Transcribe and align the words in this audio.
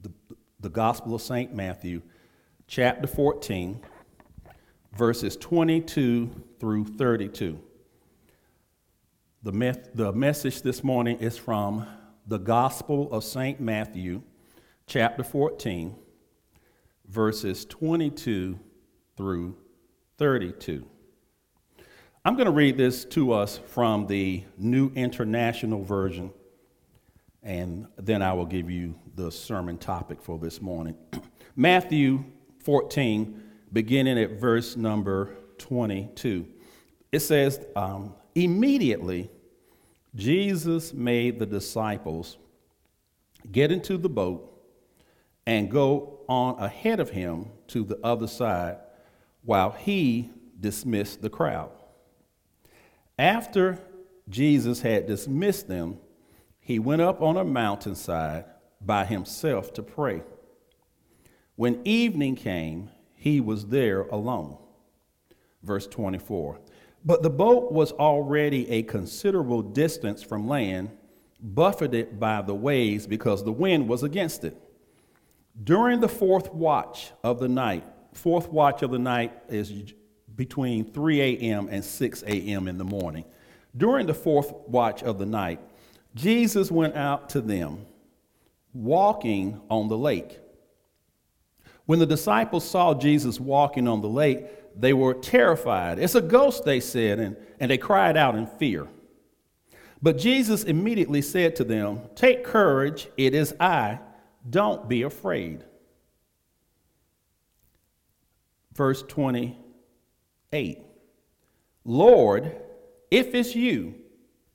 the, 0.00 0.10
the 0.60 0.70
Gospel 0.70 1.14
of 1.14 1.22
St. 1.22 1.54
Matthew, 1.54 2.00
chapter 2.66 3.06
14, 3.06 3.80
verses 4.96 5.36
22 5.36 6.30
through 6.58 6.84
32. 6.86 7.60
The, 9.42 9.52
me- 9.52 9.74
the 9.94 10.12
message 10.12 10.62
this 10.62 10.82
morning 10.82 11.18
is 11.18 11.36
from 11.36 11.86
the 12.26 12.38
Gospel 12.38 13.12
of 13.12 13.24
St. 13.24 13.60
Matthew, 13.60 14.22
chapter 14.86 15.22
14, 15.22 15.94
verses 17.06 17.64
22 17.66 18.58
through 19.16 19.56
32. 20.16 20.86
I'm 22.24 22.34
going 22.34 22.46
to 22.46 22.52
read 22.52 22.76
this 22.76 23.06
to 23.06 23.32
us 23.32 23.58
from 23.66 24.06
the 24.06 24.44
New 24.58 24.92
International 24.94 25.82
Version, 25.82 26.30
and 27.42 27.86
then 27.96 28.20
I 28.20 28.34
will 28.34 28.44
give 28.44 28.70
you 28.70 28.94
the 29.20 29.30
sermon 29.30 29.76
topic 29.76 30.22
for 30.22 30.38
this 30.38 30.62
morning. 30.62 30.96
Matthew 31.56 32.24
14, 32.64 33.42
beginning 33.70 34.18
at 34.18 34.40
verse 34.40 34.76
number 34.76 35.36
22. 35.58 36.46
It 37.12 37.20
says, 37.20 37.64
um, 37.76 38.14
Immediately, 38.34 39.30
Jesus 40.14 40.94
made 40.94 41.38
the 41.38 41.44
disciples 41.44 42.38
get 43.52 43.70
into 43.70 43.98
the 43.98 44.08
boat 44.08 44.46
and 45.46 45.70
go 45.70 46.20
on 46.26 46.58
ahead 46.58 46.98
of 46.98 47.10
him 47.10 47.46
to 47.68 47.84
the 47.84 47.98
other 48.02 48.26
side 48.26 48.78
while 49.42 49.70
he 49.70 50.30
dismissed 50.58 51.20
the 51.20 51.30
crowd. 51.30 51.70
After 53.18 53.78
Jesus 54.30 54.80
had 54.80 55.06
dismissed 55.06 55.68
them, 55.68 55.98
he 56.58 56.78
went 56.78 57.02
up 57.02 57.20
on 57.20 57.36
a 57.36 57.44
mountainside 57.44 58.44
by 58.80 59.04
himself 59.04 59.72
to 59.74 59.82
pray. 59.82 60.22
When 61.56 61.80
evening 61.84 62.36
came, 62.36 62.90
he 63.14 63.40
was 63.40 63.66
there 63.66 64.02
alone. 64.02 64.56
Verse 65.62 65.86
24. 65.86 66.58
But 67.04 67.22
the 67.22 67.30
boat 67.30 67.72
was 67.72 67.92
already 67.92 68.68
a 68.70 68.82
considerable 68.82 69.62
distance 69.62 70.22
from 70.22 70.48
land, 70.48 70.90
buffeted 71.40 72.18
by 72.20 72.42
the 72.42 72.54
waves 72.54 73.06
because 73.06 73.44
the 73.44 73.52
wind 73.52 73.88
was 73.88 74.02
against 74.02 74.44
it. 74.44 74.56
During 75.62 76.00
the 76.00 76.08
fourth 76.08 76.52
watch 76.52 77.12
of 77.22 77.40
the 77.40 77.48
night, 77.48 77.84
fourth 78.14 78.48
watch 78.48 78.82
of 78.82 78.90
the 78.90 78.98
night 78.98 79.32
is 79.48 79.92
between 80.34 80.90
3 80.90 81.20
a.m. 81.20 81.68
and 81.70 81.84
6 81.84 82.22
a.m. 82.22 82.68
in 82.68 82.78
the 82.78 82.84
morning. 82.84 83.24
During 83.76 84.06
the 84.06 84.14
fourth 84.14 84.52
watch 84.66 85.02
of 85.02 85.18
the 85.18 85.26
night, 85.26 85.60
Jesus 86.14 86.70
went 86.70 86.96
out 86.96 87.28
to 87.30 87.40
them, 87.40 87.86
walking 88.72 89.60
on 89.68 89.88
the 89.88 89.98
lake. 89.98 90.38
When 91.86 91.98
the 91.98 92.06
disciples 92.06 92.68
saw 92.68 92.94
Jesus 92.94 93.40
walking 93.40 93.88
on 93.88 94.00
the 94.00 94.08
lake, 94.08 94.46
they 94.78 94.92
were 94.92 95.14
terrified. 95.14 95.98
It's 95.98 96.14
a 96.14 96.20
ghost, 96.20 96.64
they 96.64 96.80
said, 96.80 97.18
and, 97.18 97.36
and 97.58 97.70
they 97.70 97.78
cried 97.78 98.16
out 98.16 98.36
in 98.36 98.46
fear. 98.46 98.86
But 100.02 100.16
Jesus 100.16 100.64
immediately 100.64 101.22
said 101.22 101.56
to 101.56 101.64
them, 101.64 102.02
Take 102.14 102.44
courage, 102.44 103.08
it 103.16 103.34
is 103.34 103.54
I, 103.60 103.98
don't 104.48 104.88
be 104.88 105.02
afraid. 105.02 105.64
Verse 108.74 109.02
28 109.02 110.78
Lord, 111.84 112.56
if 113.10 113.34
it's 113.34 113.54
you, 113.54 113.94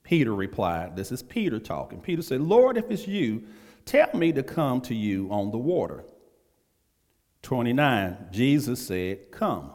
Peter 0.02 0.34
replied, 0.34 0.96
This 0.96 1.12
is 1.12 1.22
Peter 1.22 1.58
talking. 1.58 2.00
Peter 2.00 2.22
said, 2.22 2.40
Lord, 2.40 2.76
if 2.76 2.90
it's 2.90 3.06
you, 3.06 3.44
tell 3.86 4.10
me 4.12 4.32
to 4.32 4.42
come 4.42 4.82
to 4.82 4.94
you 4.94 5.28
on 5.30 5.50
the 5.50 5.58
water. 5.58 6.04
29, 7.42 8.28
Jesus 8.32 8.86
said, 8.86 9.30
Come. 9.30 9.70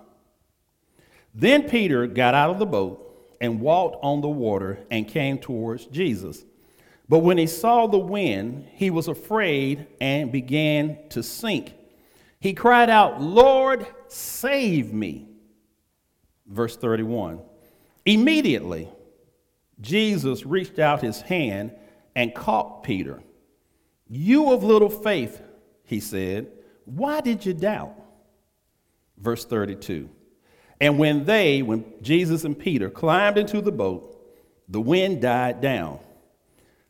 Then 1.33 1.69
Peter 1.69 2.05
got 2.05 2.35
out 2.35 2.49
of 2.49 2.59
the 2.59 2.65
boat 2.65 3.35
and 3.39 3.61
walked 3.61 4.03
on 4.03 4.21
the 4.21 4.27
water 4.27 4.79
and 4.91 5.07
came 5.07 5.37
towards 5.37 5.85
Jesus. 5.85 6.43
But 7.07 7.19
when 7.19 7.37
he 7.37 7.47
saw 7.47 7.87
the 7.87 7.97
wind, 7.97 8.67
he 8.73 8.89
was 8.89 9.07
afraid 9.07 9.87
and 9.99 10.31
began 10.31 10.97
to 11.09 11.23
sink. 11.23 11.73
He 12.39 12.53
cried 12.53 12.89
out, 12.89 13.21
Lord, 13.21 13.85
save 14.07 14.93
me. 14.93 15.27
Verse 16.47 16.75
31. 16.75 17.39
Immediately, 18.05 18.89
Jesus 19.79 20.45
reached 20.45 20.79
out 20.79 21.01
his 21.01 21.21
hand 21.21 21.73
and 22.15 22.35
caught 22.35 22.83
Peter. 22.83 23.21
You 24.13 24.51
of 24.51 24.61
little 24.61 24.89
faith, 24.89 25.41
he 25.85 26.01
said, 26.01 26.51
why 26.83 27.21
did 27.21 27.45
you 27.45 27.53
doubt? 27.53 27.95
Verse 29.17 29.45
32. 29.45 30.09
And 30.81 30.99
when 30.99 31.23
they, 31.23 31.61
when 31.61 31.85
Jesus 32.01 32.43
and 32.43 32.57
Peter 32.57 32.89
climbed 32.89 33.37
into 33.37 33.61
the 33.61 33.71
boat, 33.71 34.21
the 34.67 34.81
wind 34.81 35.21
died 35.21 35.61
down. 35.61 35.99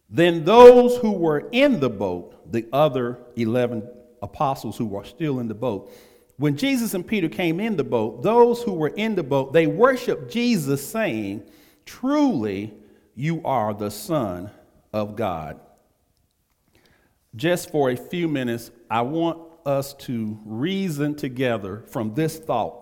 Then 0.09 0.43
those 0.45 0.97
who 0.97 1.11
were 1.11 1.47
in 1.51 1.79
the 1.79 1.89
boat, 1.91 2.51
the 2.51 2.65
other 2.73 3.19
11 3.35 3.88
apostles 4.23 4.75
who 4.77 4.88
were 4.88 5.05
still 5.05 5.39
in 5.39 5.47
the 5.47 5.53
boat, 5.53 5.93
when 6.38 6.57
Jesus 6.57 6.95
and 6.95 7.05
Peter 7.05 7.29
came 7.29 7.59
in 7.59 7.75
the 7.75 7.83
boat, 7.83 8.23
those 8.23 8.63
who 8.63 8.73
were 8.73 8.88
in 8.88 9.13
the 9.13 9.21
boat, 9.21 9.53
they 9.53 9.67
worshiped 9.67 10.31
Jesus, 10.31 10.85
saying, 10.85 11.43
Truly, 11.85 12.73
you 13.13 13.43
are 13.45 13.75
the 13.75 13.91
Son 13.91 14.49
of 14.91 15.15
God. 15.15 15.59
Just 17.36 17.72
for 17.72 17.90
a 17.90 17.96
few 17.96 18.28
minutes, 18.28 18.72
I 18.90 19.02
want 19.02 19.40
us 19.66 19.94
to 19.94 20.40
reason 20.46 21.16
together 21.16 21.84
from 21.88 22.14
this 22.14 22.38
thought 22.38 22.81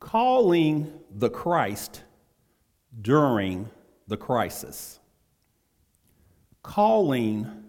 calling 0.00 0.92
the 1.10 1.30
Christ 1.30 2.02
during 3.00 3.70
the 4.06 4.16
crisis. 4.16 5.00
Calling 6.62 7.64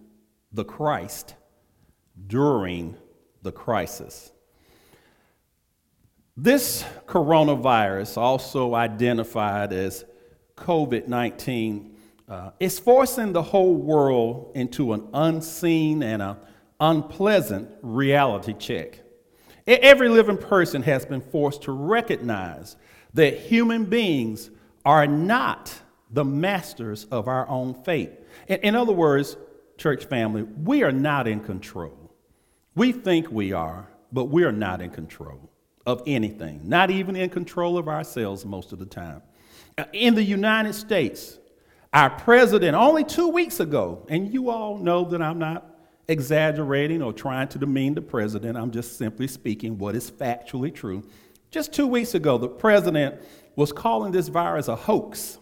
the 0.52 0.66
Christ 0.66 1.36
during 2.28 2.98
the 3.42 3.52
crisis. 3.52 4.32
This 6.36 6.84
coronavirus, 7.08 8.18
also 8.18 8.76
identified 8.76 9.72
as 9.72 10.04
COVID 10.58 11.08
19, 11.08 11.95
uh, 12.28 12.52
is 12.60 12.80
forcing 12.80 13.34
the 13.34 13.42
whole 13.42 13.76
world 13.76 14.52
into 14.56 14.94
an 14.94 15.08
unseen 15.14 16.02
and 16.04 16.22
an 16.22 16.38
unpleasant 16.80 17.70
reality 17.82 18.54
check. 18.54 19.00
Every 19.68 20.10
living 20.10 20.38
person 20.38 20.82
has 20.84 21.06
been 21.06 21.22
forced 21.22 21.64
to 21.64 21.72
recognize 21.72 22.76
that 23.14 23.40
human 23.40 23.86
beings 23.86 24.50
are 24.84 25.08
not 25.08 25.74
the 26.12 26.24
masters 26.24 27.06
of 27.06 27.28
our 27.28 27.48
own 27.50 27.74
fate. 27.74 28.12
In, 28.48 28.60
in 28.60 28.76
other 28.76 28.94
words, 28.94 29.38
church 29.78 30.06
family, 30.06 30.44
we 30.44 30.84
are 30.84 30.92
not 30.92 31.28
in 31.28 31.40
control. 31.40 32.14
We 32.76 32.92
think 32.92 33.32
we 33.32 33.54
are, 33.54 33.88
but 34.12 34.26
we 34.26 34.44
are 34.44 34.52
not 34.52 34.82
in 34.82 34.92
control 34.92 35.50
of 35.86 36.02
anything, 36.06 36.62
not 36.64 36.92
even 36.92 37.16
in 37.16 37.30
control 37.30 37.78
of 37.78 37.88
ourselves 37.88 38.46
most 38.46 38.72
of 38.72 38.80
the 38.80 38.86
time. 38.86 39.22
Uh, 39.78 39.86
in 39.94 40.16
the 40.16 40.24
United 40.24 40.74
States, 40.74 41.40
our 41.96 42.10
president, 42.10 42.76
only 42.76 43.06
two 43.06 43.30
weeks 43.30 43.62
ago, 43.62 44.06
and 44.10 44.32
you 44.34 44.50
all 44.50 44.78
know 44.78 45.06
that 45.06 45.22
I'm 45.22 45.40
not 45.40 45.66
exaggerating 46.10 47.02
or 47.02 47.14
trying 47.14 47.48
to 47.48 47.58
demean 47.58 47.96
the 47.96 48.02
president, 48.02 48.58
I'm 48.58 48.70
just 48.70 48.98
simply 48.98 49.28
speaking 49.28 49.78
what 49.78 49.96
is 49.96 50.12
factually 50.12 50.76
true. 50.76 51.04
Just 51.52 51.72
two 51.72 51.88
weeks 51.88 52.14
ago, 52.14 52.38
the 52.38 52.50
president 52.50 53.22
was 53.56 53.72
calling 53.72 54.12
this 54.12 54.28
virus 54.28 54.68
a 54.68 54.76
hoax. 54.76 55.40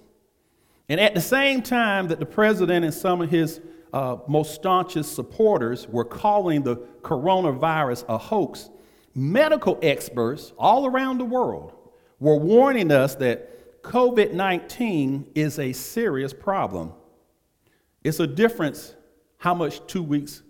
And 0.89 1.01
at 1.01 1.15
the 1.15 1.21
same 1.21 1.63
time 1.63 2.07
that 2.09 2.19
the 2.19 2.25
president 2.25 2.85
and 2.85 2.93
some 2.93 3.19
of 3.21 3.31
his 3.31 3.59
uh, 3.91 4.17
most 4.27 4.53
staunchest 4.53 5.15
supporters 5.15 5.87
were 5.87 6.05
calling 6.05 6.61
the 6.61 6.75
coronavirus 7.01 8.05
a 8.07 8.17
hoax, 8.19 8.69
medical 9.15 9.79
experts 9.81 10.53
all 10.59 10.85
around 10.85 11.17
the 11.17 11.25
world 11.25 11.73
were 12.19 12.37
warning 12.37 12.91
us 12.91 13.15
that 13.15 13.52
COVID 13.83 14.33
19 14.33 15.31
is 15.35 15.59
a 15.59 15.71
serious 15.73 16.33
problem. 16.33 16.93
It's 18.03 18.19
a 18.19 18.27
difference 18.27 18.95
how 19.37 19.53
much 19.53 19.85
two 19.87 20.03
weeks 20.03 20.41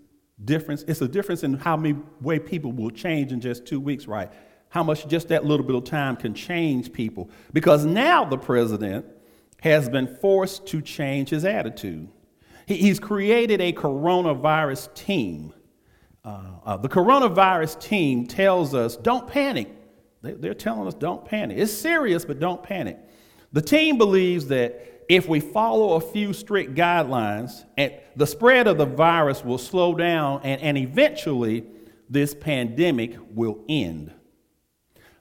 difference. 0.46 0.84
It's 0.88 1.02
a 1.02 1.08
difference 1.08 1.44
in 1.44 1.56
how 1.56 1.76
many 1.76 2.00
way 2.22 2.40
people 2.40 2.72
will 2.72 2.92
change 2.92 3.32
in 3.32 3.42
just 3.42 3.66
two 3.66 3.80
weeks, 3.80 4.08
right? 4.08 4.32
How 4.70 4.84
much 4.84 5.08
just 5.08 5.28
that 5.28 5.46
little 5.46 5.66
bit 5.66 5.76
of 5.76 5.84
time 5.84 6.16
can 6.16 6.34
change 6.34 6.94
people. 6.94 7.30
Because 7.52 7.86
now 7.86 8.26
the 8.26 8.38
president 8.38 9.06
has 9.62 9.90
been 9.90 10.08
forced 10.18 10.66
to 10.68 10.82
change 10.82 11.30
his 11.30 11.46
attitude. 11.46 12.10
He, 12.66 12.78
he's 12.78 13.00
created 13.00 13.62
a 13.62 13.74
coronavirus 13.74 14.94
team 14.96 15.54
uh, 16.26 16.40
uh, 16.66 16.78
the 16.78 16.88
coronavirus 16.88 17.82
team 17.82 18.26
tells 18.26 18.74
us 18.74 18.96
don't 18.96 19.28
panic. 19.28 19.70
They, 20.24 20.34
they're 20.34 20.54
telling 20.56 20.88
us 20.88 20.96
don't 20.96 21.24
panic. 21.24 21.58
It's 21.58 21.72
serious, 21.72 22.26
but 22.26 22.40
don't 22.40 22.64
panic. 22.64 22.98
The 23.52 23.62
team 23.62 24.00
believes 24.00 24.48
that 24.48 25.04
if 25.10 25.28
we 25.28 25.40
follow 25.40 25.94
a 25.94 26.02
few 26.02 26.34
strict 26.34 26.74
guidelines, 26.74 27.66
the 28.16 28.26
spread 28.26 28.68
of 28.68 28.78
the 28.78 28.86
virus 28.86 29.44
will 29.44 29.58
slow 29.58 29.94
down 29.94 30.42
and, 30.44 30.62
and 30.62 30.78
eventually 30.78 31.66
this 32.10 32.34
pandemic 32.34 33.18
will 33.30 33.64
end. 33.68 34.12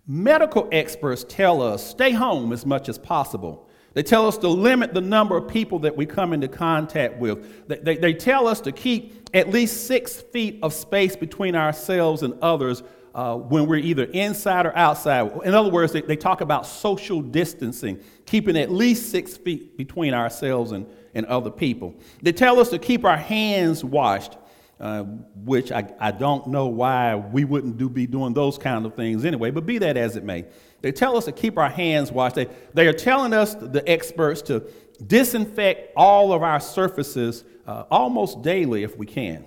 Medical 0.07 0.69
experts 0.73 1.25
tell 1.29 1.61
us 1.61 1.85
stay 1.85 2.13
home 2.13 2.53
as 2.53 2.65
much 2.65 2.89
as 2.89 2.99
possible. 2.99 3.69
They 3.95 4.03
tell 4.03 4.27
us 4.27 4.39
to 4.39 4.49
limit 4.49 4.95
the 4.95 5.01
number 5.01 5.37
of 5.37 5.49
people 5.49 5.81
that 5.81 5.97
we 5.97 6.07
come 6.07 6.33
into 6.33 6.49
contact 6.49 7.19
with. 7.19 7.69
They, 7.69 7.77
they, 7.77 7.97
they 7.97 8.15
tell 8.15 8.47
us 8.47 8.61
to 8.63 8.73
keep 8.73 9.29
at 9.35 9.51
least 9.51 9.87
six 9.87 10.21
feet 10.21 10.59
of 10.63 10.73
space 10.73 11.17
between 11.17 11.55
ourselves 11.55 12.23
and 12.23 12.35
others 12.41 12.83
uh, 13.15 13.37
when 13.37 13.67
we're 13.67 13.77
either 13.77 14.05
inside 14.05 14.67
or 14.67 14.77
outside. 14.77 15.31
In 15.45 15.55
other 15.55 15.71
words, 15.71 15.93
they, 15.93 16.01
they 16.01 16.17
talk 16.17 16.41
about 16.41 16.67
social 16.67 17.21
distancing, 17.21 18.01
keeping 18.27 18.57
at 18.57 18.71
least 18.71 19.11
six 19.11 19.37
feet 19.37 19.77
between 19.77 20.15
ourselves 20.15 20.73
and, 20.73 20.87
and 21.15 21.27
other 21.27 21.51
people. 21.51 21.95
They 22.23 22.33
tell 22.33 22.59
us 22.59 22.71
to 22.71 22.79
keep 22.79 23.05
our 23.05 23.17
hands 23.17 23.85
washed. 23.85 24.37
Uh, 24.81 25.05
which 25.45 25.71
I, 25.71 25.87
I 26.01 26.11
don't 26.11 26.49
know 26.49 26.67
why 26.67 27.15
we 27.15 27.45
wouldn't 27.45 27.79
do, 27.79 27.89
be 27.89 28.05
doing 28.05 28.35
those 28.35 28.59
kind 28.59 28.85
of 28.85 28.97
things 28.97 29.25
anyway, 29.25 29.53
but 29.53 29.65
be 29.65 29.79
that 29.79 29.97
as 29.97 30.17
it 30.17 30.25
may. 30.25 30.45
They 30.81 30.91
tell 30.91 31.17
us 31.17 31.27
to 31.27 31.33
keep 31.33 31.57
our 31.57 31.69
hands 31.69 32.11
washed. 32.11 32.35
They, 32.35 32.49
they 32.75 32.89
are 32.89 32.93
telling 32.93 33.33
us, 33.33 33.55
the 33.55 33.89
experts, 33.89 34.43
to 34.43 34.65
disinfect 35.07 35.93
all 35.97 36.33
of 36.33 36.43
our 36.43 36.59
surfaces 36.59 37.45
uh, 37.65 37.85
almost 37.93 38.43
daily 38.43 38.83
if 38.83 38.97
we 38.99 39.07
can. 39.07 39.45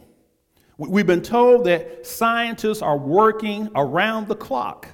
We've 0.78 1.08
been 1.08 1.22
told 1.22 1.66
that 1.66 2.06
scientists 2.06 2.82
are 2.82 2.98
working 2.98 3.70
around 3.76 4.28
the 4.28 4.36
clock 4.36 4.90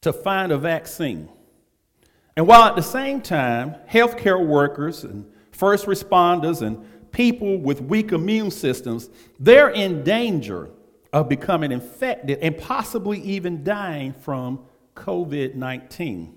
to 0.00 0.12
find 0.12 0.50
a 0.50 0.58
vaccine. 0.58 1.28
And 2.36 2.46
while 2.46 2.64
at 2.64 2.76
the 2.76 2.82
same 2.82 3.20
time, 3.20 3.76
healthcare 3.88 4.44
workers 4.44 5.04
and 5.04 5.30
first 5.52 5.86
responders 5.86 6.62
and 6.62 6.84
people 7.12 7.58
with 7.58 7.80
weak 7.80 8.10
immune 8.10 8.50
systems, 8.50 9.10
they're 9.38 9.70
in 9.70 10.02
danger 10.02 10.70
of 11.12 11.28
becoming 11.28 11.70
infected 11.70 12.38
and 12.40 12.56
possibly 12.56 13.20
even 13.20 13.62
dying 13.62 14.12
from 14.12 14.60
COVID 14.96 15.54
19. 15.54 16.36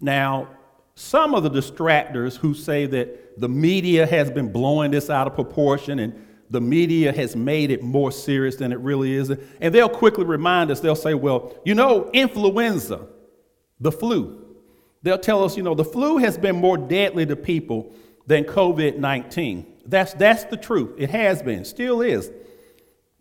Now, 0.00 0.48
some 0.94 1.34
of 1.34 1.42
the 1.42 1.50
distractors 1.50 2.36
who 2.36 2.52
say 2.52 2.84
that 2.86 3.40
the 3.40 3.48
media 3.48 4.06
has 4.06 4.30
been 4.30 4.52
blowing 4.52 4.90
this 4.90 5.08
out 5.08 5.26
of 5.26 5.34
proportion 5.34 5.98
and 6.00 6.26
the 6.50 6.60
media 6.60 7.12
has 7.12 7.36
made 7.36 7.70
it 7.70 7.82
more 7.82 8.10
serious 8.10 8.56
than 8.56 8.72
it 8.72 8.78
really 8.80 9.14
is, 9.14 9.32
and 9.60 9.74
they'll 9.74 9.88
quickly 9.88 10.24
remind 10.24 10.70
us, 10.70 10.80
they'll 10.80 10.96
say, 10.96 11.14
well, 11.14 11.54
you 11.64 11.74
know, 11.74 12.10
influenza, 12.12 13.06
the 13.78 13.92
flu. 13.92 14.36
They'll 15.02 15.18
tell 15.18 15.44
us, 15.44 15.56
you 15.56 15.62
know, 15.62 15.74
the 15.74 15.84
flu 15.84 16.18
has 16.18 16.36
been 16.36 16.56
more 16.56 16.76
deadly 16.76 17.24
to 17.26 17.36
people 17.36 17.94
than 18.26 18.44
COVID 18.44 18.98
19. 18.98 19.66
That's, 19.86 20.12
that's 20.14 20.44
the 20.44 20.56
truth. 20.56 20.90
It 20.98 21.10
has 21.10 21.42
been, 21.42 21.64
still 21.64 22.02
is. 22.02 22.30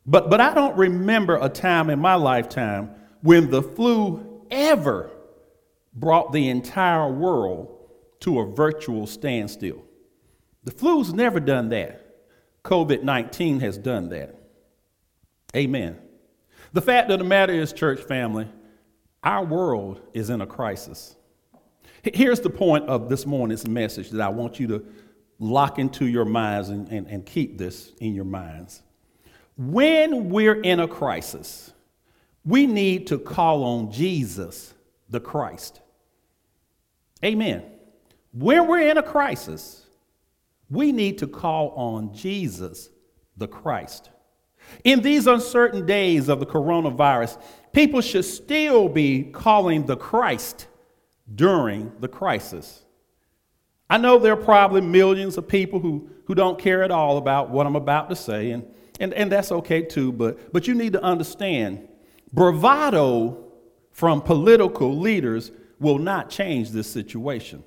But, 0.06 0.30
but 0.30 0.42
I 0.42 0.54
don't 0.54 0.75
remember 0.75 1.38
a 1.40 1.50
time 1.50 1.90
in 1.90 2.00
my 2.00 2.16
lifetime 2.16 2.90
when 3.22 3.50
the 3.50 3.62
flu 3.62 4.44
ever 4.50 5.12
brought 5.94 6.32
the 6.32 6.50
entire 6.50 7.12
world 7.12 7.75
to 8.22 8.40
a 8.40 8.46
virtual 8.46 9.08
standstill. 9.08 9.84
The 10.64 10.72
flu's 10.72 11.14
never 11.14 11.40
done 11.40 11.70
that. 11.70 12.09
COVID 12.64 13.04
19 13.04 13.60
has 13.62 13.78
done 13.78 14.10
that. 14.10 14.36
Amen. 15.56 15.98
The 16.74 16.82
fact 16.82 17.10
of 17.10 17.20
the 17.20 17.26
matter 17.26 17.54
is, 17.54 17.74
church 17.74 18.02
family, 18.02 18.48
our 19.24 19.44
world 19.44 20.02
is 20.14 20.30
in 20.30 20.42
a 20.42 20.48
crisis. 20.48 21.16
Here's 22.04 22.40
the 22.40 22.50
point 22.50 22.88
of 22.88 23.10
this 23.10 23.26
morning's 23.26 23.68
message 23.68 24.12
that 24.12 24.22
I 24.22 24.30
want 24.30 24.60
you 24.60 24.68
to 24.68 24.86
lock 25.40 25.80
into 25.80 26.06
your 26.06 26.26
minds 26.26 26.70
and, 26.70 26.88
and, 26.90 27.08
and 27.08 27.26
keep 27.26 27.58
this 27.58 27.92
in 28.00 28.14
your 28.14 28.26
minds. 28.26 28.82
When 29.58 30.30
we're 30.30 30.62
in 30.62 30.80
a 30.80 30.88
crisis, 30.88 31.74
we 32.46 32.68
need 32.68 33.08
to 33.08 33.18
call 33.20 33.64
on 33.64 33.92
Jesus, 33.92 34.74
the 35.10 35.20
Christ. 35.20 35.82
Amen. 37.24 37.64
When 38.32 38.68
we're 38.68 38.90
in 38.90 38.98
a 38.98 39.04
crisis, 39.04 39.79
we 40.69 40.92
need 40.92 41.18
to 41.19 41.27
call 41.27 41.69
on 41.69 42.13
Jesus, 42.13 42.89
the 43.38 43.48
Christ. 43.48 44.10
In 44.83 45.01
these 45.01 45.27
uncertain 45.27 45.86
days 45.86 46.30
of 46.30 46.39
the 46.39 46.45
coronavirus, 46.45 47.42
people 47.74 48.01
should 48.01 48.25
still 48.25 48.89
be 48.89 49.24
calling 49.24 49.86
the 49.86 49.98
Christ 49.98 50.68
during 51.33 51.92
the 52.00 52.07
crisis. 52.07 52.83
I 53.89 53.98
know 53.98 54.19
there 54.19 54.33
are 54.33 54.38
probably 54.38 54.81
millions 54.81 55.38
of 55.38 55.48
people 55.48 55.80
who, 55.80 56.10
who 56.25 56.36
don't 56.36 56.60
care 56.60 56.83
at 56.83 56.92
all 56.92 57.18
about 57.18 57.50
what 57.50 57.65
I'm 57.65 57.75
about 57.75 58.10
to 58.10 58.15
say, 58.15 58.51
and, 58.51 58.65
and, 59.00 59.13
and 59.13 59.31
that's 59.31 59.51
okay 59.51 59.81
too, 59.81 60.12
but, 60.12 60.54
but 60.54 60.68
you 60.68 60.75
need 60.75 60.94
to 60.94 61.04
understand 61.04 61.88
bravado 62.31 63.45
from 63.92 64.22
political 64.22 64.95
leaders 64.98 65.51
will 65.80 65.98
not 65.98 66.30
change 66.30 66.69
this 66.69 66.92
situation. 66.92 67.63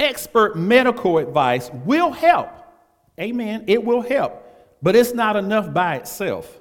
Expert 0.00 0.56
medical 0.56 1.18
advice 1.18 1.70
will 1.84 2.10
help. 2.10 2.48
Amen. 3.20 3.64
It 3.66 3.84
will 3.84 4.00
help, 4.00 4.32
but 4.80 4.96
it's 4.96 5.12
not 5.12 5.36
enough 5.36 5.74
by 5.74 5.96
itself. 5.96 6.58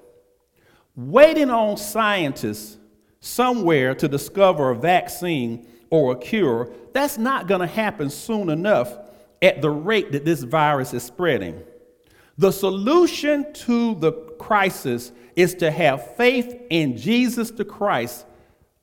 Waiting 0.93 1.49
on 1.49 1.77
scientists 1.77 2.77
somewhere 3.21 3.95
to 3.95 4.09
discover 4.09 4.71
a 4.71 4.75
vaccine 4.75 5.65
or 5.89 6.11
a 6.11 6.17
cure, 6.17 6.69
that's 6.91 7.17
not 7.17 7.47
going 7.47 7.61
to 7.61 7.67
happen 7.67 8.09
soon 8.09 8.49
enough 8.49 8.97
at 9.41 9.61
the 9.61 9.69
rate 9.69 10.11
that 10.11 10.25
this 10.25 10.43
virus 10.43 10.93
is 10.93 11.03
spreading. 11.03 11.63
The 12.37 12.51
solution 12.51 13.53
to 13.53 13.95
the 13.95 14.11
crisis 14.37 15.13
is 15.37 15.55
to 15.55 15.71
have 15.71 16.17
faith 16.17 16.61
in 16.69 16.97
Jesus 16.97 17.51
the 17.51 17.63
Christ 17.63 18.25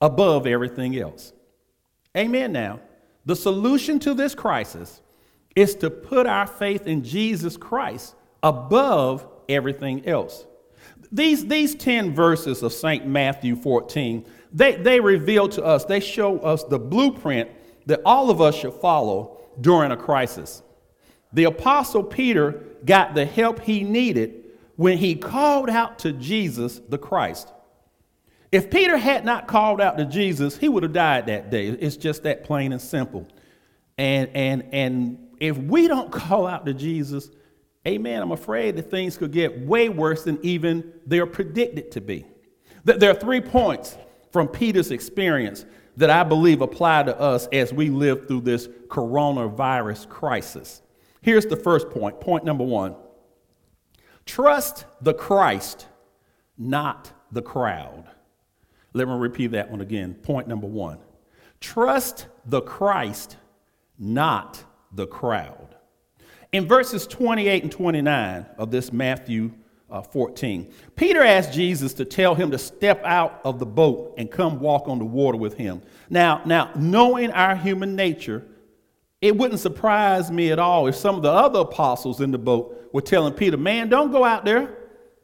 above 0.01 0.47
everything 0.47 0.97
else. 0.99 1.35
Amen 2.17 2.53
now. 2.53 2.81
The 3.27 3.37
solution 3.37 3.99
to 4.01 4.15
this 4.15 4.35
crisis 4.35 5.03
is 5.55 5.75
to 5.77 5.91
put 5.91 6.27
our 6.27 6.47
faith 6.47 6.87
in 6.87 7.03
Jesus 7.03 7.57
Christ 7.57 8.15
above 8.43 9.27
everything 9.49 10.07
else. 10.07 10.47
These, 11.11 11.47
these 11.47 11.75
10 11.75 12.15
verses 12.15 12.63
of 12.63 12.73
St. 12.73 13.07
Matthew 13.07 13.57
14, 13.57 14.27
they, 14.53 14.77
they 14.77 15.01
reveal 15.01 15.49
to 15.51 15.65
us, 15.65 15.85
they 15.85 16.01
show 16.01 16.39
us 16.39 16.65
the 16.65 16.79
blueprint 16.79 17.51
that 17.87 18.01
all 18.05 18.31
of 18.31 18.41
us 18.41 18.55
should 18.55 18.75
follow 18.75 19.39
during 19.61 19.91
a 19.91 19.97
crisis. 19.97 20.63
The 21.33 21.45
Apostle 21.45 22.03
Peter 22.03 22.65
got 22.85 23.15
the 23.15 23.25
help 23.25 23.61
he 23.61 23.83
needed 23.83 24.45
when 24.77 24.99
he 24.99 25.15
called 25.15 25.71
out 25.71 25.99
to 26.01 26.13
Jesus 26.13 26.81
the 26.89 26.99
Christ. 26.99 27.53
If 28.57 28.71
Peter 28.71 28.97
had 28.97 29.27
not 29.27 29.49
called 29.49 29.83
out 29.83 29.99
to 29.99 30.07
Jesus, 30.07 30.57
he 30.57 30.71
would 30.71 30.83
have 30.83 30.95
died 30.95 31.27
that 31.27 31.51
day. 31.51 31.67
It's 31.67 31.99
just 31.99 32.23
that 32.23 32.43
plain 32.43 32.73
and 32.73 32.81
simple. 32.81 33.29
And, 33.99 34.31
and, 34.33 34.65
and 34.73 35.19
if 35.39 35.59
we 35.59 35.87
don't 35.87 36.11
call 36.11 36.47
out 36.47 36.65
to 36.65 36.73
Jesus, 36.73 37.29
amen, 37.87 38.23
I'm 38.23 38.33
afraid 38.33 38.77
that 38.77 38.91
things 38.91 39.19
could 39.19 39.31
get 39.31 39.61
way 39.61 39.91
worse 39.91 40.25
than 40.25 40.39
even 40.43 40.91
they're 41.05 41.27
predicted 41.27 41.91
to 41.93 42.01
be. 42.01 42.25
There 42.85 43.11
are 43.11 43.15
three 43.15 43.43
points 43.43 43.99
from 44.33 44.49
Peter's 44.49 44.91
experience 44.91 45.67
that 45.99 46.09
I 46.09 46.23
believe 46.23 46.63
apply 46.63 47.03
to 47.03 47.21
us 47.21 47.49
as 47.53 47.75
we 47.75 47.91
live 47.91 48.27
through 48.27 48.41
this 48.41 48.69
coronavirus 48.89 50.09
crisis. 50.09 50.81
Here's 51.21 51.45
the 51.45 51.57
first 51.57 51.91
point. 51.91 52.23
Point 52.23 52.47
number 52.47 52.65
one 52.65 52.97
trust 54.25 54.87
the 55.03 55.13
Christ, 55.13 55.89
not 56.57 57.13
the 57.31 57.43
crowd. 57.43 58.09
Let 58.97 59.09
me 59.09 59.15
repeat 59.15 59.49
that 59.49 59.71
one 59.71 59.83
again. 59.83 60.15
Point 60.15 60.49
number 60.49 60.67
one 60.67 60.99
trust 61.61 62.29
the 62.47 62.63
Christ, 62.63 63.37
not 63.99 64.65
the 64.91 65.07
crowd. 65.07 65.75
In 66.51 66.67
verses 66.67 67.07
28 67.07 67.65
and 67.65 67.73
29 67.73 68.47
of 68.57 68.71
this 68.71 68.95
Matthew 68.95 69.53
uh, 69.91 70.01
14, 70.01 70.73
Peter 70.95 71.23
asked 71.23 71.53
Jesus 71.53 71.93
to 71.95 72.07
tell 72.07 72.35
him 72.35 72.51
to 72.53 72.59
step 72.59 73.05
out 73.05 73.43
of 73.45 73.59
the 73.59 73.67
boat 73.67 74.15
and 74.17 74.31
come 74.31 74.61
walk 74.61 74.89
on 74.89 74.99
the 74.99 75.05
water 75.05 75.37
with 75.37 75.59
him. 75.59 75.83
Now, 76.09 76.41
now, 76.47 76.71
knowing 76.75 77.31
our 77.33 77.55
human 77.55 77.97
nature, 77.97 78.47
it 79.21 79.37
wouldn't 79.37 79.61
surprise 79.61 80.31
me 80.31 80.53
at 80.53 80.59
all 80.59 80.87
if 80.87 80.97
some 80.97 81.17
of 81.17 81.23
the 81.23 81.31
other 81.31 81.61
apostles 81.61 82.23
in 82.23 82.31
the 82.31 82.39
boat 82.39 82.89
were 82.95 83.03
telling 83.03 83.35
Peter, 83.35 83.59
Man, 83.59 83.91
don't 83.91 84.11
go 84.11 84.25
out 84.25 84.47
there. 84.47 84.76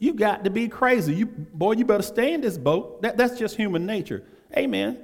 You 0.03 0.15
got 0.15 0.43
to 0.43 0.51
be 0.51 0.67
crazy. 0.67 1.15
You, 1.15 1.27
boy, 1.27 1.75
you 1.75 1.85
better 1.85 2.03
stay 2.03 2.35
in 2.35 2.41
this 2.41 2.59
boat. 2.59 3.03
That, 3.03 3.17
that's 3.17 3.39
just 3.39 3.55
human 3.55 3.87
nature. 3.87 4.25
Amen. 4.59 4.99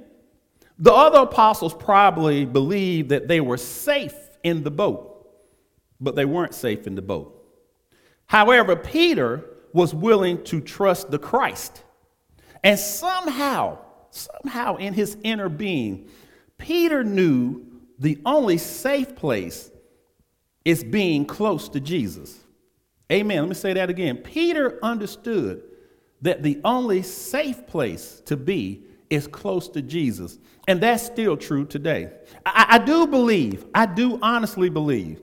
The 0.77 0.91
other 0.91 1.19
apostles 1.19 1.73
probably 1.73 2.43
believed 2.43 3.07
that 3.07 3.29
they 3.29 3.39
were 3.39 3.55
safe 3.55 4.13
in 4.43 4.61
the 4.61 4.71
boat, 4.71 5.25
but 6.01 6.17
they 6.17 6.25
weren't 6.25 6.53
safe 6.53 6.85
in 6.85 6.95
the 6.95 7.01
boat. 7.01 7.33
However, 8.25 8.75
Peter 8.75 9.45
was 9.71 9.95
willing 9.95 10.43
to 10.43 10.59
trust 10.59 11.11
the 11.11 11.17
Christ. 11.17 11.81
And 12.61 12.77
somehow, 12.77 13.77
somehow 14.09 14.75
in 14.75 14.93
his 14.93 15.15
inner 15.23 15.47
being, 15.47 16.09
Peter 16.57 17.05
knew 17.05 17.65
the 17.99 18.19
only 18.25 18.57
safe 18.57 19.15
place 19.15 19.71
is 20.65 20.83
being 20.83 21.23
close 21.25 21.69
to 21.69 21.79
Jesus. 21.79 22.37
Amen. 23.11 23.39
Let 23.39 23.49
me 23.49 23.55
say 23.55 23.73
that 23.73 23.89
again. 23.89 24.17
Peter 24.17 24.79
understood 24.83 25.63
that 26.21 26.43
the 26.43 26.59
only 26.63 27.01
safe 27.01 27.65
place 27.65 28.21
to 28.25 28.37
be 28.37 28.83
is 29.09 29.27
close 29.27 29.67
to 29.69 29.81
Jesus. 29.81 30.37
And 30.67 30.81
that's 30.81 31.03
still 31.03 31.35
true 31.35 31.65
today. 31.65 32.11
I, 32.45 32.65
I, 32.69 32.77
do 32.77 33.07
believe, 33.07 33.65
I 33.73 33.85
do 33.87 34.19
honestly 34.21 34.69
believe 34.69 35.21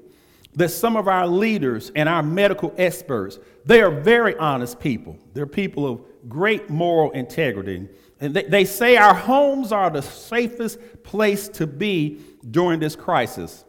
that 0.54 0.70
some 0.70 0.96
of 0.96 1.06
our 1.06 1.26
leaders 1.26 1.92
and 1.94 2.08
our 2.08 2.22
medical 2.22 2.74
experts, 2.78 3.38
they 3.64 3.80
are 3.82 3.90
very 3.90 4.36
honest 4.36 4.80
people. 4.80 5.16
They're 5.34 5.46
people 5.46 5.86
of 5.86 6.00
great 6.28 6.70
moral 6.70 7.12
integrity. 7.12 7.88
And 8.20 8.34
they, 8.34 8.44
they 8.44 8.64
say 8.64 8.96
our 8.96 9.14
homes 9.14 9.70
are 9.70 9.90
the 9.90 10.02
safest 10.02 10.80
place 11.04 11.48
to 11.50 11.66
be 11.66 12.20
during 12.50 12.80
this 12.80 12.96
crisis. 12.96 13.65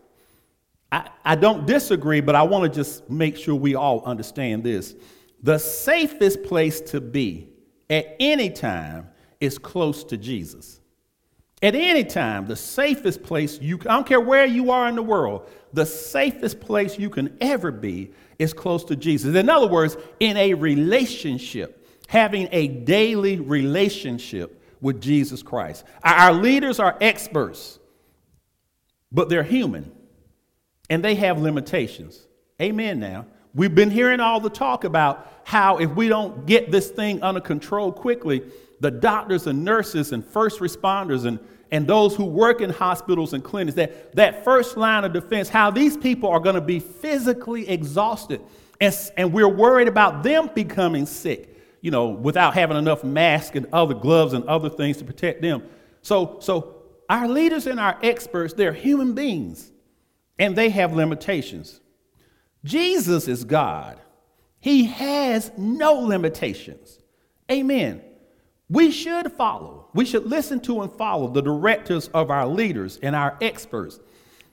I, 0.91 1.09
I 1.25 1.35
don't 1.35 1.65
disagree, 1.65 2.21
but 2.21 2.35
I 2.35 2.43
want 2.43 2.71
to 2.71 2.79
just 2.79 3.09
make 3.09 3.35
sure 3.35 3.55
we 3.55 3.75
all 3.75 4.03
understand 4.05 4.63
this. 4.63 4.95
The 5.43 5.57
safest 5.57 6.43
place 6.43 6.81
to 6.81 7.01
be 7.01 7.49
at 7.89 8.15
any 8.19 8.49
time 8.49 9.09
is 9.39 9.57
close 9.57 10.03
to 10.05 10.17
Jesus. 10.17 10.79
At 11.61 11.75
any 11.75 12.03
time, 12.03 12.47
the 12.47 12.55
safest 12.55 13.23
place 13.23 13.59
you 13.59 13.79
I 13.81 13.95
don't 13.95 14.07
care 14.07 14.21
where 14.21 14.45
you 14.45 14.71
are 14.71 14.87
in 14.87 14.95
the 14.95 15.03
world, 15.03 15.49
the 15.73 15.85
safest 15.85 16.59
place 16.59 16.99
you 16.99 17.09
can 17.09 17.35
ever 17.41 17.71
be 17.71 18.11
is 18.39 18.53
close 18.53 18.83
to 18.85 18.95
Jesus. 18.95 19.35
In 19.35 19.49
other 19.49 19.67
words, 19.67 19.97
in 20.19 20.37
a 20.37 20.53
relationship, 20.53 21.87
having 22.07 22.47
a 22.51 22.67
daily 22.67 23.39
relationship 23.39 24.61
with 24.79 25.01
Jesus 25.01 25.41
Christ. 25.41 25.83
Our 26.03 26.33
leaders 26.33 26.79
are 26.79 26.95
experts, 27.01 27.79
but 29.11 29.27
they're 29.27 29.43
human 29.43 29.91
and 30.89 31.03
they 31.03 31.15
have 31.15 31.39
limitations. 31.39 32.27
Amen 32.61 32.99
now. 32.99 33.25
We've 33.53 33.73
been 33.73 33.91
hearing 33.91 34.19
all 34.19 34.39
the 34.39 34.49
talk 34.49 34.83
about 34.83 35.41
how 35.43 35.77
if 35.77 35.89
we 35.91 36.07
don't 36.07 36.45
get 36.45 36.71
this 36.71 36.89
thing 36.89 37.21
under 37.23 37.41
control 37.41 37.91
quickly, 37.91 38.43
the 38.79 38.91
doctors 38.91 39.47
and 39.47 39.63
nurses 39.65 40.11
and 40.11 40.23
first 40.23 40.59
responders 40.59 41.25
and, 41.25 41.39
and 41.71 41.87
those 41.87 42.15
who 42.15 42.25
work 42.25 42.61
in 42.61 42.69
hospitals 42.69 43.33
and 43.33 43.43
clinics, 43.43 43.75
that, 43.75 44.15
that 44.15 44.43
first 44.43 44.77
line 44.77 45.03
of 45.03 45.13
defense, 45.13 45.49
how 45.49 45.71
these 45.71 45.97
people 45.97 46.29
are 46.29 46.39
going 46.39 46.55
to 46.55 46.61
be 46.61 46.79
physically 46.79 47.67
exhausted. 47.67 48.41
And, 48.79 48.95
and 49.17 49.33
we're 49.33 49.47
worried 49.47 49.87
about 49.87 50.21
them 50.21 50.51
becoming 50.53 51.05
sick, 51.05 51.57
you 51.81 51.89
know, 51.89 52.09
without 52.09 52.53
having 52.53 52.77
enough 52.77 53.03
masks 53.03 53.55
and 53.55 53.65
other 53.73 53.95
gloves 53.95 54.33
and 54.33 54.43
other 54.45 54.69
things 54.69 54.97
to 54.97 55.03
protect 55.03 55.41
them. 55.41 55.63
So, 56.03 56.37
so 56.41 56.75
our 57.09 57.27
leaders 57.27 57.65
and 57.65 57.79
our 57.79 57.97
experts, 58.03 58.53
they're 58.53 58.73
human 58.73 59.13
beings 59.13 59.71
and 60.39 60.55
they 60.55 60.69
have 60.69 60.93
limitations. 60.93 61.79
Jesus 62.63 63.27
is 63.27 63.43
God. 63.43 63.99
He 64.59 64.85
has 64.85 65.51
no 65.57 65.93
limitations. 65.93 66.99
Amen. 67.51 68.01
We 68.69 68.91
should 68.91 69.31
follow, 69.31 69.87
we 69.93 70.03
should 70.03 70.25
listen 70.25 70.59
to 70.61 70.81
and 70.81 70.91
follow 70.91 71.29
the 71.29 71.41
directives 71.41 72.09
of 72.09 72.29
our 72.29 72.45
leaders 72.45 72.99
and 73.01 73.15
our 73.15 73.37
experts, 73.39 73.99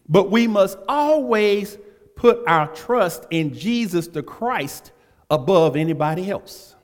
but 0.09 0.31
we 0.31 0.47
must 0.47 0.79
always 0.89 1.79
put 2.15 2.47
our 2.47 2.69
trust 2.69 3.27
in 3.31 3.53
Jesus 3.53 4.07
the 4.07 4.23
Christ 4.23 4.93
above 5.31 5.75
anybody 5.75 6.31
else. 6.31 6.77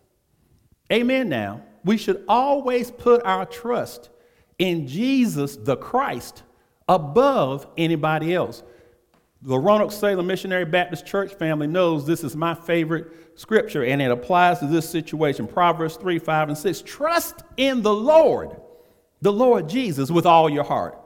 Amen. 0.93 1.29
Now, 1.29 1.63
we 1.85 1.97
should 1.97 2.25
always 2.29 2.91
put 2.91 3.25
our 3.25 3.47
trust 3.47 4.11
in 4.59 4.89
Jesus 4.89 5.57
the 5.57 5.77
Christ 5.77 6.43
above 6.89 7.67
anybody 7.79 8.35
else. 8.35 8.65
The 9.43 9.59
Roanoke 9.59 9.91
Salem 9.91 10.27
Missionary 10.27 10.67
Baptist 10.67 11.07
Church 11.07 11.33
family 11.33 11.67
knows 11.67 12.07
this 12.07 12.25
is 12.25 12.37
my 12.37 12.55
favorite 12.55 13.39
scripture, 13.39 13.85
and 13.85 14.03
it 14.03 14.11
applies 14.11 14.59
to 14.59 14.67
this 14.67 14.89
situation. 14.89 15.47
Proverbs 15.47 15.97
3, 15.97 16.19
5, 16.19 16.49
and 16.51 16.59
6. 16.59 16.83
Trust 16.83 17.43
in 17.57 17.81
the 17.81 17.95
Lord, 17.95 18.61
the 19.23 19.33
Lord 19.33 19.67
Jesus, 19.67 20.11
with 20.11 20.27
all 20.27 20.51
your 20.51 20.65
heart, 20.65 20.99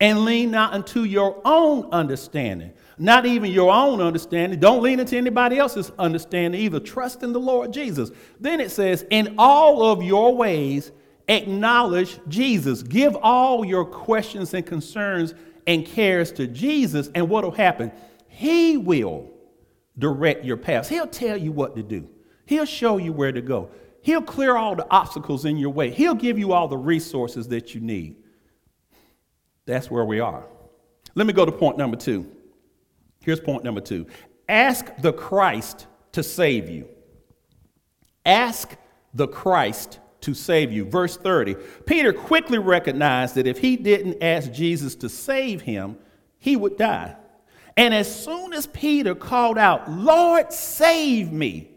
and 0.00 0.24
lean 0.24 0.52
not 0.52 0.72
unto 0.72 1.02
your 1.02 1.42
own 1.44 1.88
understanding. 1.90 2.72
Not 2.96 3.26
even 3.26 3.50
your 3.50 3.72
own 3.72 4.00
understanding. 4.00 4.60
Don't 4.60 4.82
lean 4.82 5.00
into 5.00 5.16
anybody 5.16 5.58
else's 5.58 5.90
understanding 5.98 6.60
either. 6.60 6.78
Trust 6.78 7.24
in 7.24 7.32
the 7.32 7.40
Lord 7.40 7.72
Jesus. 7.72 8.12
Then 8.38 8.60
it 8.60 8.70
says, 8.70 9.04
In 9.10 9.34
all 9.36 9.82
of 9.82 10.02
your 10.02 10.36
ways, 10.36 10.92
acknowledge 11.26 12.20
Jesus. 12.28 12.82
Give 12.82 13.16
all 13.16 13.64
your 13.64 13.84
questions 13.84 14.54
and 14.54 14.64
concerns 14.64 15.34
and 15.66 15.84
cares 15.86 16.32
to 16.32 16.46
Jesus, 16.46 17.10
and 17.14 17.28
what 17.28 17.44
will 17.44 17.50
happen? 17.50 17.92
He 18.28 18.76
will 18.76 19.30
direct 19.98 20.44
your 20.44 20.56
paths. 20.56 20.88
He'll 20.88 21.06
tell 21.06 21.36
you 21.36 21.52
what 21.52 21.76
to 21.76 21.82
do, 21.82 22.08
He'll 22.46 22.64
show 22.64 22.96
you 22.96 23.12
where 23.12 23.32
to 23.32 23.40
go. 23.40 23.70
He'll 24.02 24.22
clear 24.22 24.56
all 24.56 24.74
the 24.74 24.86
obstacles 24.90 25.44
in 25.44 25.58
your 25.58 25.70
way. 25.70 25.90
He'll 25.90 26.14
give 26.14 26.38
you 26.38 26.52
all 26.52 26.68
the 26.68 26.78
resources 26.78 27.48
that 27.48 27.74
you 27.74 27.82
need. 27.82 28.16
That's 29.66 29.90
where 29.90 30.06
we 30.06 30.20
are. 30.20 30.46
Let 31.14 31.26
me 31.26 31.34
go 31.34 31.44
to 31.44 31.52
point 31.52 31.76
number 31.76 31.96
two. 31.96 32.30
Here's 33.22 33.40
point 33.40 33.64
number 33.64 33.80
two 33.80 34.06
ask 34.48 34.86
the 34.98 35.12
Christ 35.12 35.86
to 36.12 36.22
save 36.22 36.68
you. 36.68 36.88
Ask 38.24 38.76
the 39.14 39.28
Christ 39.28 39.98
to 40.22 40.34
save 40.34 40.72
you. 40.72 40.84
Verse 40.84 41.16
30 41.16 41.56
Peter 41.86 42.12
quickly 42.12 42.58
recognized 42.58 43.34
that 43.34 43.46
if 43.46 43.58
he 43.58 43.76
didn't 43.76 44.22
ask 44.22 44.52
Jesus 44.52 44.94
to 44.96 45.08
save 45.08 45.62
him, 45.62 45.96
he 46.38 46.56
would 46.56 46.76
die. 46.76 47.16
And 47.76 47.94
as 47.94 48.24
soon 48.24 48.52
as 48.52 48.66
Peter 48.66 49.14
called 49.14 49.56
out, 49.56 49.90
Lord, 49.90 50.52
save 50.52 51.32
me, 51.32 51.70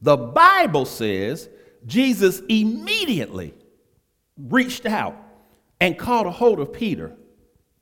the 0.00 0.16
Bible 0.16 0.84
says 0.84 1.48
Jesus 1.86 2.40
immediately 2.48 3.54
reached 4.36 4.86
out 4.86 5.16
and 5.80 5.98
caught 5.98 6.26
a 6.26 6.30
hold 6.30 6.60
of 6.60 6.72
Peter. 6.72 7.12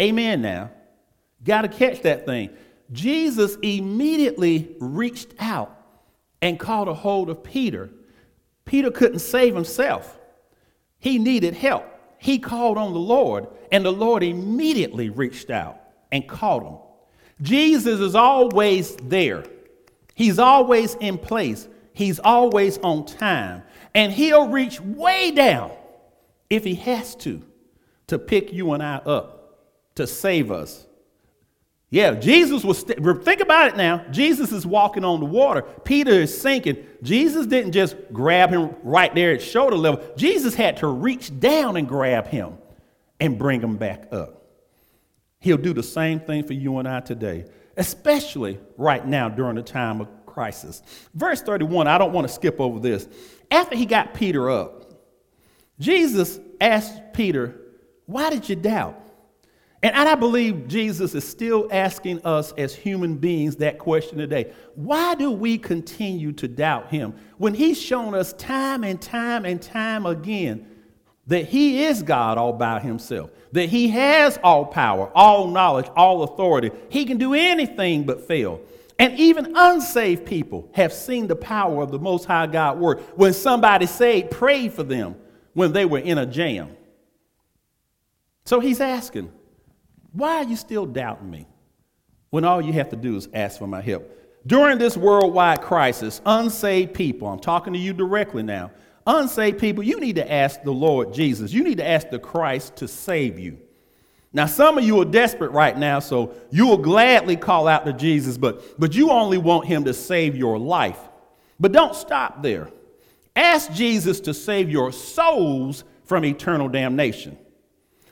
Amen 0.00 0.42
now. 0.42 0.70
Got 1.42 1.62
to 1.62 1.68
catch 1.68 2.02
that 2.02 2.26
thing. 2.26 2.50
Jesus 2.92 3.56
immediately 3.62 4.76
reached 4.78 5.34
out 5.38 5.72
and 6.40 6.58
caught 6.58 6.88
a 6.88 6.94
hold 6.94 7.30
of 7.30 7.42
Peter 7.42 7.90
Peter 8.66 8.90
couldn't 8.90 9.20
save 9.20 9.54
himself, 9.54 10.18
he 10.98 11.18
needed 11.18 11.54
help. 11.54 11.92
He 12.18 12.38
called 12.38 12.76
on 12.76 12.92
the 12.92 12.98
Lord, 12.98 13.46
and 13.70 13.84
the 13.84 13.92
Lord 13.92 14.22
immediately 14.22 15.08
reached 15.08 15.50
out 15.50 15.78
and 16.10 16.28
caught 16.28 16.62
him. 16.62 16.78
Jesus 17.40 18.00
is 18.00 18.14
always 18.14 18.96
there, 18.96 19.44
He's 20.14 20.38
always 20.38 20.94
in 20.96 21.18
place, 21.18 21.68
He's 21.92 22.18
always 22.18 22.78
on 22.78 23.06
time, 23.06 23.62
and 23.94 24.12
He'll 24.12 24.48
reach 24.48 24.80
way 24.80 25.30
down 25.30 25.72
if 26.50 26.64
He 26.64 26.74
has 26.76 27.14
to 27.16 27.42
to 28.06 28.18
pick 28.18 28.52
you 28.52 28.72
and 28.72 28.82
I 28.82 28.96
up 28.96 29.58
to 29.96 30.06
save 30.06 30.50
us 30.50 30.86
yeah, 31.88 32.14
Jesus 32.14 32.64
was, 32.64 32.80
st- 32.80 32.98
think 33.24 33.40
about 33.40 33.68
it 33.68 33.76
now. 33.76 34.04
Jesus 34.10 34.50
is 34.50 34.66
walking 34.66 35.04
on 35.04 35.20
the 35.20 35.26
water. 35.26 35.62
Peter 35.62 36.10
is 36.10 36.36
sinking. 36.38 36.84
Jesus 37.02 37.46
didn't 37.46 37.72
just 37.72 37.96
grab 38.12 38.50
him 38.50 38.74
right 38.82 39.14
there 39.14 39.34
at 39.34 39.42
shoulder 39.42 39.76
level. 39.76 40.04
Jesus 40.16 40.54
had 40.54 40.78
to 40.78 40.88
reach 40.88 41.38
down 41.38 41.76
and 41.76 41.86
grab 41.86 42.26
him 42.26 42.58
and 43.20 43.38
bring 43.38 43.60
him 43.60 43.76
back 43.76 44.08
up. 44.12 44.42
He'll 45.38 45.56
do 45.56 45.72
the 45.72 45.82
same 45.82 46.18
thing 46.18 46.42
for 46.42 46.54
you 46.54 46.78
and 46.78 46.88
I 46.88 47.00
today, 47.00 47.44
especially 47.76 48.58
right 48.76 49.06
now 49.06 49.28
during 49.28 49.54
the 49.54 49.62
time 49.62 50.00
of 50.00 50.08
crisis. 50.26 50.82
Verse 51.14 51.40
31, 51.40 51.86
I 51.86 51.98
don't 51.98 52.12
want 52.12 52.26
to 52.26 52.34
skip 52.34 52.60
over 52.60 52.80
this. 52.80 53.06
After 53.48 53.76
he 53.76 53.86
got 53.86 54.12
Peter 54.12 54.50
up, 54.50 54.92
Jesus 55.78 56.40
asked 56.60 57.12
Peter, 57.12 57.54
Why 58.06 58.30
did 58.30 58.48
you 58.48 58.56
doubt? 58.56 59.05
And, 59.86 60.08
I 60.08 60.16
believe 60.16 60.66
Jesus 60.66 61.14
is 61.14 61.22
still 61.22 61.68
asking 61.70 62.26
us 62.26 62.52
as 62.58 62.74
human 62.74 63.14
beings 63.14 63.54
that 63.56 63.78
question 63.78 64.18
today. 64.18 64.52
Why 64.74 65.14
do 65.14 65.30
we 65.30 65.58
continue 65.58 66.32
to 66.32 66.48
doubt 66.48 66.90
him 66.90 67.14
when 67.38 67.54
he's 67.54 67.80
shown 67.80 68.12
us 68.12 68.32
time 68.32 68.82
and 68.82 69.00
time 69.00 69.44
and 69.44 69.62
time 69.62 70.04
again 70.04 70.66
that 71.28 71.46
he 71.46 71.84
is 71.84 72.02
God 72.02 72.36
all 72.36 72.52
by 72.52 72.80
himself, 72.80 73.30
that 73.52 73.68
he 73.68 73.88
has 73.90 74.40
all 74.42 74.64
power, 74.64 75.08
all 75.14 75.46
knowledge, 75.46 75.86
all 75.94 76.24
authority? 76.24 76.72
He 76.88 77.04
can 77.04 77.18
do 77.18 77.34
anything 77.34 78.02
but 78.02 78.26
fail. 78.26 78.60
And 78.98 79.16
even 79.20 79.52
unsaved 79.54 80.26
people 80.26 80.68
have 80.72 80.92
seen 80.92 81.28
the 81.28 81.36
power 81.36 81.80
of 81.80 81.92
the 81.92 82.00
Most 82.00 82.24
High 82.24 82.48
God 82.48 82.80
work 82.80 83.02
when 83.16 83.32
somebody 83.32 83.86
said, 83.86 84.32
prayed 84.32 84.72
for 84.72 84.82
them 84.82 85.14
when 85.52 85.72
they 85.72 85.84
were 85.84 86.00
in 86.00 86.18
a 86.18 86.26
jam. 86.26 86.76
So 88.46 88.58
he's 88.58 88.80
asking, 88.80 89.30
why 90.16 90.36
are 90.36 90.44
you 90.44 90.56
still 90.56 90.86
doubting 90.86 91.30
me 91.30 91.46
when 92.30 92.44
all 92.44 92.62
you 92.62 92.72
have 92.72 92.88
to 92.88 92.96
do 92.96 93.16
is 93.16 93.28
ask 93.34 93.58
for 93.58 93.66
my 93.66 93.82
help? 93.82 94.10
During 94.46 94.78
this 94.78 94.96
worldwide 94.96 95.60
crisis, 95.60 96.20
unsaved 96.24 96.94
people, 96.94 97.28
I'm 97.28 97.38
talking 97.38 97.74
to 97.74 97.78
you 97.78 97.92
directly 97.92 98.42
now, 98.42 98.70
unsaved 99.06 99.58
people, 99.58 99.82
you 99.82 100.00
need 100.00 100.16
to 100.16 100.32
ask 100.32 100.62
the 100.62 100.72
Lord 100.72 101.12
Jesus. 101.12 101.52
You 101.52 101.62
need 101.62 101.78
to 101.78 101.86
ask 101.86 102.08
the 102.08 102.18
Christ 102.18 102.76
to 102.76 102.88
save 102.88 103.38
you. 103.38 103.58
Now, 104.32 104.46
some 104.46 104.78
of 104.78 104.84
you 104.84 105.00
are 105.00 105.04
desperate 105.04 105.50
right 105.50 105.76
now, 105.76 105.98
so 105.98 106.34
you 106.50 106.66
will 106.66 106.78
gladly 106.78 107.36
call 107.36 107.68
out 107.68 107.84
to 107.86 107.92
Jesus, 107.92 108.38
but, 108.38 108.78
but 108.78 108.94
you 108.94 109.10
only 109.10 109.38
want 109.38 109.66
him 109.66 109.84
to 109.84 109.94
save 109.94 110.34
your 110.34 110.58
life. 110.58 110.98
But 111.60 111.72
don't 111.72 111.94
stop 111.94 112.42
there. 112.42 112.70
Ask 113.34 113.72
Jesus 113.72 114.20
to 114.20 114.32
save 114.32 114.70
your 114.70 114.92
souls 114.92 115.84
from 116.04 116.24
eternal 116.24 116.68
damnation. 116.68 117.36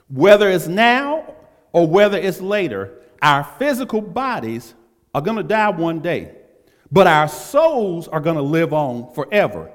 Whether 0.08 0.50
it's 0.50 0.66
now 0.66 1.34
or 1.74 1.88
whether 1.88 2.16
it's 2.16 2.40
later, 2.40 3.02
our 3.20 3.42
physical 3.58 4.00
bodies 4.00 4.74
are 5.12 5.20
going 5.20 5.36
to 5.36 5.42
die 5.42 5.70
one 5.70 5.98
day, 5.98 6.32
but 6.90 7.08
our 7.08 7.28
souls 7.28 8.06
are 8.06 8.20
going 8.20 8.36
to 8.36 8.42
live 8.42 8.72
on 8.72 9.12
forever. 9.12 9.72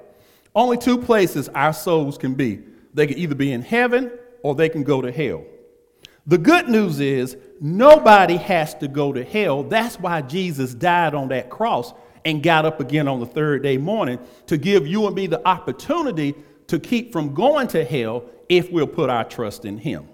Only 0.55 0.77
two 0.77 0.97
places 0.97 1.49
our 1.49 1.73
souls 1.73 2.17
can 2.17 2.33
be 2.33 2.63
they 2.93 3.05
can 3.05 3.19
either 3.19 3.35
be 3.35 3.51
in 3.51 3.61
heaven 3.61 4.11
or 4.41 4.55
they 4.55 4.69
can 4.69 4.83
go 4.83 5.01
to 5.01 5.11
hell. 5.11 5.43
The 6.25 6.37
good 6.37 6.69
news 6.69 6.99
is 6.99 7.37
nobody 7.59 8.37
has 8.37 8.73
to 8.75 8.87
go 8.87 9.11
to 9.13 9.23
hell. 9.23 9.63
That's 9.63 9.99
why 9.99 10.21
Jesus 10.21 10.73
died 10.73 11.13
on 11.13 11.27
that 11.27 11.49
cross 11.49 11.93
and 12.25 12.41
got 12.41 12.65
up 12.65 12.79
again 12.79 13.07
on 13.07 13.19
the 13.19 13.25
third 13.25 13.61
day 13.61 13.77
morning 13.77 14.19
to 14.47 14.57
give 14.57 14.87
you 14.87 15.05
and 15.05 15.15
me 15.15 15.27
the 15.27 15.45
opportunity 15.47 16.33
to 16.67 16.79
keep 16.79 17.11
from 17.11 17.33
going 17.33 17.67
to 17.69 17.83
hell 17.83 18.23
if 18.47 18.71
we'll 18.71 18.87
put 18.87 19.09
our 19.09 19.23
trust 19.23 19.65
in 19.65 19.77
him. 19.77 20.07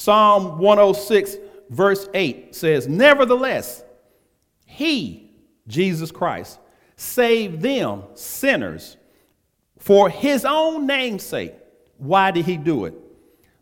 Psalm 0.00 0.56
106, 0.56 1.36
verse 1.68 2.08
8 2.14 2.54
says, 2.56 2.88
Nevertheless, 2.88 3.84
he, 4.64 5.30
Jesus 5.68 6.10
Christ, 6.10 6.58
saved 6.96 7.60
them, 7.60 8.04
sinners, 8.14 8.96
for 9.76 10.08
his 10.08 10.46
own 10.46 10.86
namesake. 10.86 11.52
Why 11.98 12.30
did 12.30 12.46
he 12.46 12.56
do 12.56 12.86
it? 12.86 12.94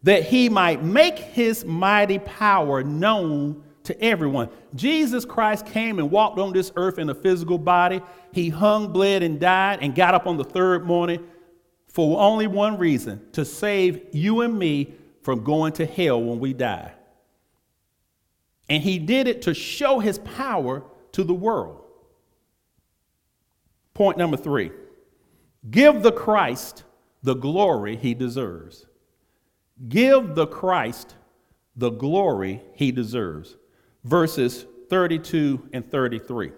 That 0.05 0.23
he 0.23 0.49
might 0.49 0.85
make 0.85 1.19
his 1.19 1.65
mighty 1.65 2.21
power 2.21 2.85
known 2.85 3.65
to 3.83 4.01
everyone. 4.01 4.49
Jesus 4.77 5.25
Christ 5.25 5.67
came 5.67 5.99
and 5.99 6.09
walked 6.09 6.39
on 6.39 6.53
this 6.53 6.71
earth 6.77 7.01
in 7.01 7.11
a 7.11 7.17
physical 7.17 7.59
body. 7.59 8.01
He 8.31 8.49
hung, 8.49 8.93
bled, 8.93 9.25
and 9.25 9.41
died, 9.41 9.81
and 9.83 9.93
got 9.93 10.15
up 10.15 10.29
on 10.29 10.37
the 10.37 10.45
third 10.45 10.87
morning 10.87 11.27
for 11.89 12.21
only 12.21 12.47
one 12.47 12.79
reason 12.79 13.21
to 13.33 13.45
save 13.45 14.03
you 14.13 14.43
and 14.43 14.57
me 14.57 14.95
from 15.23 15.45
going 15.45 15.73
to 15.75 15.87
hell 15.87 16.23
when 16.23 16.39
we 16.39 16.53
die. 16.53 16.93
And 18.69 18.83
he 18.83 18.99
did 18.99 19.29
it 19.29 19.43
to 19.43 19.55
show 19.55 19.99
his 19.99 20.19
power 20.19 20.85
to 21.13 21.25
the 21.25 21.35
world. 21.35 21.85
Point 23.95 24.19
number 24.19 24.37
three 24.37 24.71
give 25.71 26.03
the 26.03 26.13
Christ 26.13 26.85
the 27.23 27.35
glory 27.35 27.97
he 27.97 28.15
deserves. 28.15 28.87
Give 29.89 30.35
the 30.35 30.47
Christ 30.47 31.15
the 31.77 31.91
glory 31.91 32.63
he 32.75 32.93
deserves. 32.93 33.57
Verses 34.05 34.67
32 34.91 35.69
and 35.73 35.89
33. 35.91 36.53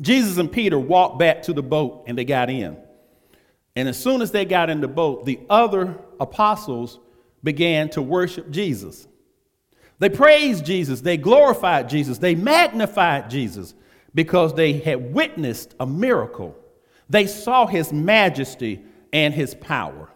Jesus 0.00 0.38
and 0.38 0.50
Peter 0.50 0.78
walked 0.78 1.18
back 1.18 1.42
to 1.42 1.52
the 1.52 1.62
boat 1.62 2.04
and 2.06 2.18
they 2.18 2.24
got 2.24 2.50
in. 2.50 2.76
And 3.76 3.88
as 3.88 4.00
soon 4.00 4.22
as 4.22 4.30
they 4.30 4.44
got 4.44 4.70
in 4.70 4.80
the 4.80 4.88
boat, 4.88 5.24
the 5.24 5.40
other 5.50 5.96
apostles 6.20 6.98
began 7.44 7.90
to 7.90 8.02
worship 8.02 8.50
Jesus. 8.50 9.06
They 10.00 10.08
praised 10.08 10.66
Jesus, 10.66 11.00
they 11.00 11.16
glorified 11.16 11.88
Jesus, 11.88 12.18
they 12.18 12.34
magnified 12.34 13.30
Jesus 13.30 13.74
because 14.14 14.54
they 14.54 14.72
had 14.72 15.14
witnessed 15.14 15.74
a 15.78 15.86
miracle. 15.86 16.56
They 17.08 17.26
saw 17.26 17.66
his 17.66 17.92
majesty 17.92 18.84
and 19.12 19.32
his 19.32 19.54
power. 19.54 20.08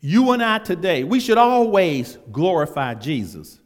You 0.00 0.32
and 0.32 0.42
I 0.42 0.58
today, 0.58 1.04
we 1.04 1.20
should 1.20 1.38
always 1.38 2.18
glorify 2.30 2.94
Jesus. 2.94 3.60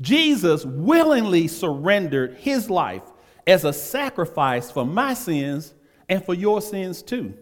Jesus 0.00 0.64
willingly 0.64 1.48
surrendered 1.48 2.34
his 2.34 2.68
life 2.68 3.02
as 3.46 3.64
a 3.64 3.72
sacrifice 3.72 4.70
for 4.70 4.84
my 4.84 5.14
sins 5.14 5.74
and 6.08 6.24
for 6.24 6.34
your 6.34 6.60
sins 6.60 7.02
too. 7.02 7.34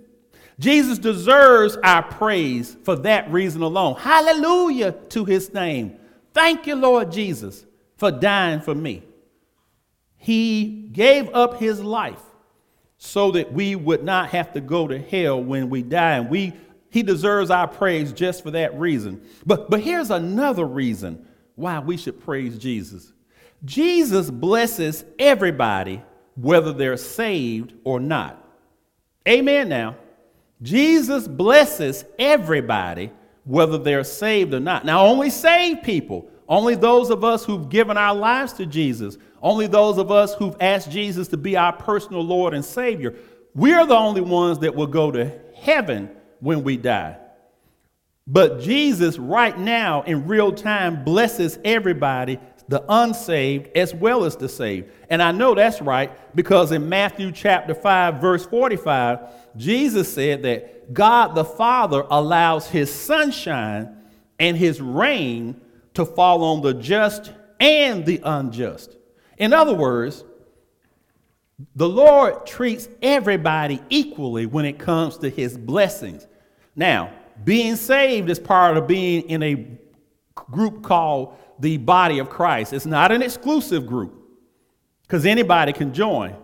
Jesus 0.58 0.98
deserves 0.98 1.76
our 1.82 2.02
praise 2.02 2.76
for 2.84 2.96
that 2.96 3.30
reason 3.30 3.62
alone. 3.62 3.96
Hallelujah 3.96 4.92
to 5.10 5.24
his 5.24 5.52
name. 5.52 5.96
Thank 6.34 6.66
you, 6.66 6.76
Lord 6.76 7.12
Jesus, 7.12 7.64
for 7.96 8.10
dying 8.10 8.60
for 8.60 8.74
me. 8.74 9.02
He 10.16 10.88
gave 10.92 11.34
up 11.34 11.58
his 11.58 11.80
life 11.80 12.22
so 12.96 13.32
that 13.32 13.52
we 13.52 13.74
would 13.74 14.04
not 14.04 14.28
have 14.28 14.52
to 14.52 14.60
go 14.60 14.86
to 14.86 14.98
hell 14.98 15.42
when 15.42 15.68
we 15.68 15.82
die. 15.82 16.18
And 16.18 16.30
we, 16.30 16.52
he 16.90 17.02
deserves 17.02 17.50
our 17.50 17.66
praise 17.66 18.12
just 18.12 18.44
for 18.44 18.52
that 18.52 18.78
reason. 18.78 19.20
But, 19.44 19.68
but 19.68 19.80
here's 19.80 20.10
another 20.10 20.64
reason 20.64 21.26
why 21.56 21.80
we 21.80 21.96
should 21.96 22.20
praise 22.20 22.56
Jesus 22.58 23.12
Jesus 23.64 24.30
blesses 24.30 25.04
everybody, 25.18 26.02
whether 26.34 26.72
they're 26.72 26.96
saved 26.96 27.74
or 27.84 28.00
not. 28.00 28.38
Amen 29.28 29.68
now. 29.68 29.96
Jesus 30.62 31.26
blesses 31.26 32.04
everybody, 32.18 33.10
whether 33.44 33.78
they're 33.78 34.04
saved 34.04 34.54
or 34.54 34.60
not. 34.60 34.84
Now, 34.84 35.04
only 35.06 35.28
saved 35.28 35.82
people, 35.82 36.28
only 36.48 36.76
those 36.76 37.10
of 37.10 37.24
us 37.24 37.44
who've 37.44 37.68
given 37.68 37.96
our 37.96 38.14
lives 38.14 38.52
to 38.54 38.66
Jesus, 38.66 39.18
only 39.42 39.66
those 39.66 39.98
of 39.98 40.12
us 40.12 40.34
who've 40.34 40.56
asked 40.60 40.90
Jesus 40.90 41.28
to 41.28 41.36
be 41.36 41.56
our 41.56 41.72
personal 41.72 42.22
Lord 42.22 42.54
and 42.54 42.64
Savior, 42.64 43.14
we're 43.54 43.84
the 43.86 43.96
only 43.96 44.20
ones 44.20 44.60
that 44.60 44.74
will 44.74 44.86
go 44.86 45.10
to 45.10 45.32
heaven 45.56 46.10
when 46.40 46.62
we 46.62 46.76
die. 46.76 47.18
But 48.26 48.60
Jesus, 48.60 49.18
right 49.18 49.58
now, 49.58 50.02
in 50.02 50.28
real 50.28 50.52
time, 50.52 51.02
blesses 51.02 51.58
everybody, 51.64 52.38
the 52.68 52.84
unsaved 52.88 53.76
as 53.76 53.94
well 53.94 54.24
as 54.24 54.36
the 54.36 54.48
saved. 54.48 54.90
And 55.10 55.22
I 55.22 55.32
know 55.32 55.54
that's 55.54 55.80
right 55.80 56.10
because 56.34 56.72
in 56.72 56.88
Matthew 56.88 57.32
chapter 57.32 57.74
5, 57.74 58.20
verse 58.20 58.46
45, 58.46 59.20
Jesus 59.56 60.12
said 60.12 60.42
that 60.42 60.94
God 60.94 61.34
the 61.34 61.44
Father 61.44 62.04
allows 62.10 62.68
his 62.68 62.92
sunshine 62.92 63.96
and 64.38 64.56
his 64.56 64.80
rain 64.80 65.60
to 65.94 66.04
fall 66.04 66.42
on 66.44 66.62
the 66.62 66.74
just 66.74 67.32
and 67.60 68.04
the 68.06 68.20
unjust. 68.24 68.96
In 69.38 69.52
other 69.52 69.74
words, 69.74 70.24
the 71.76 71.88
Lord 71.88 72.46
treats 72.46 72.88
everybody 73.00 73.80
equally 73.88 74.46
when 74.46 74.64
it 74.64 74.78
comes 74.78 75.18
to 75.18 75.28
his 75.28 75.56
blessings. 75.56 76.26
Now, 76.74 77.12
being 77.44 77.76
saved 77.76 78.30
is 78.30 78.38
part 78.38 78.76
of 78.76 78.86
being 78.86 79.22
in 79.22 79.42
a 79.42 79.66
group 80.34 80.82
called 80.82 81.36
the 81.62 81.76
body 81.76 82.18
of 82.18 82.28
Christ. 82.28 82.72
It's 82.72 82.86
not 82.86 83.12
an 83.12 83.22
exclusive 83.22 83.86
group 83.86 84.12
because 85.02 85.24
anybody 85.24 85.72
can 85.72 85.94
join. 85.94 86.36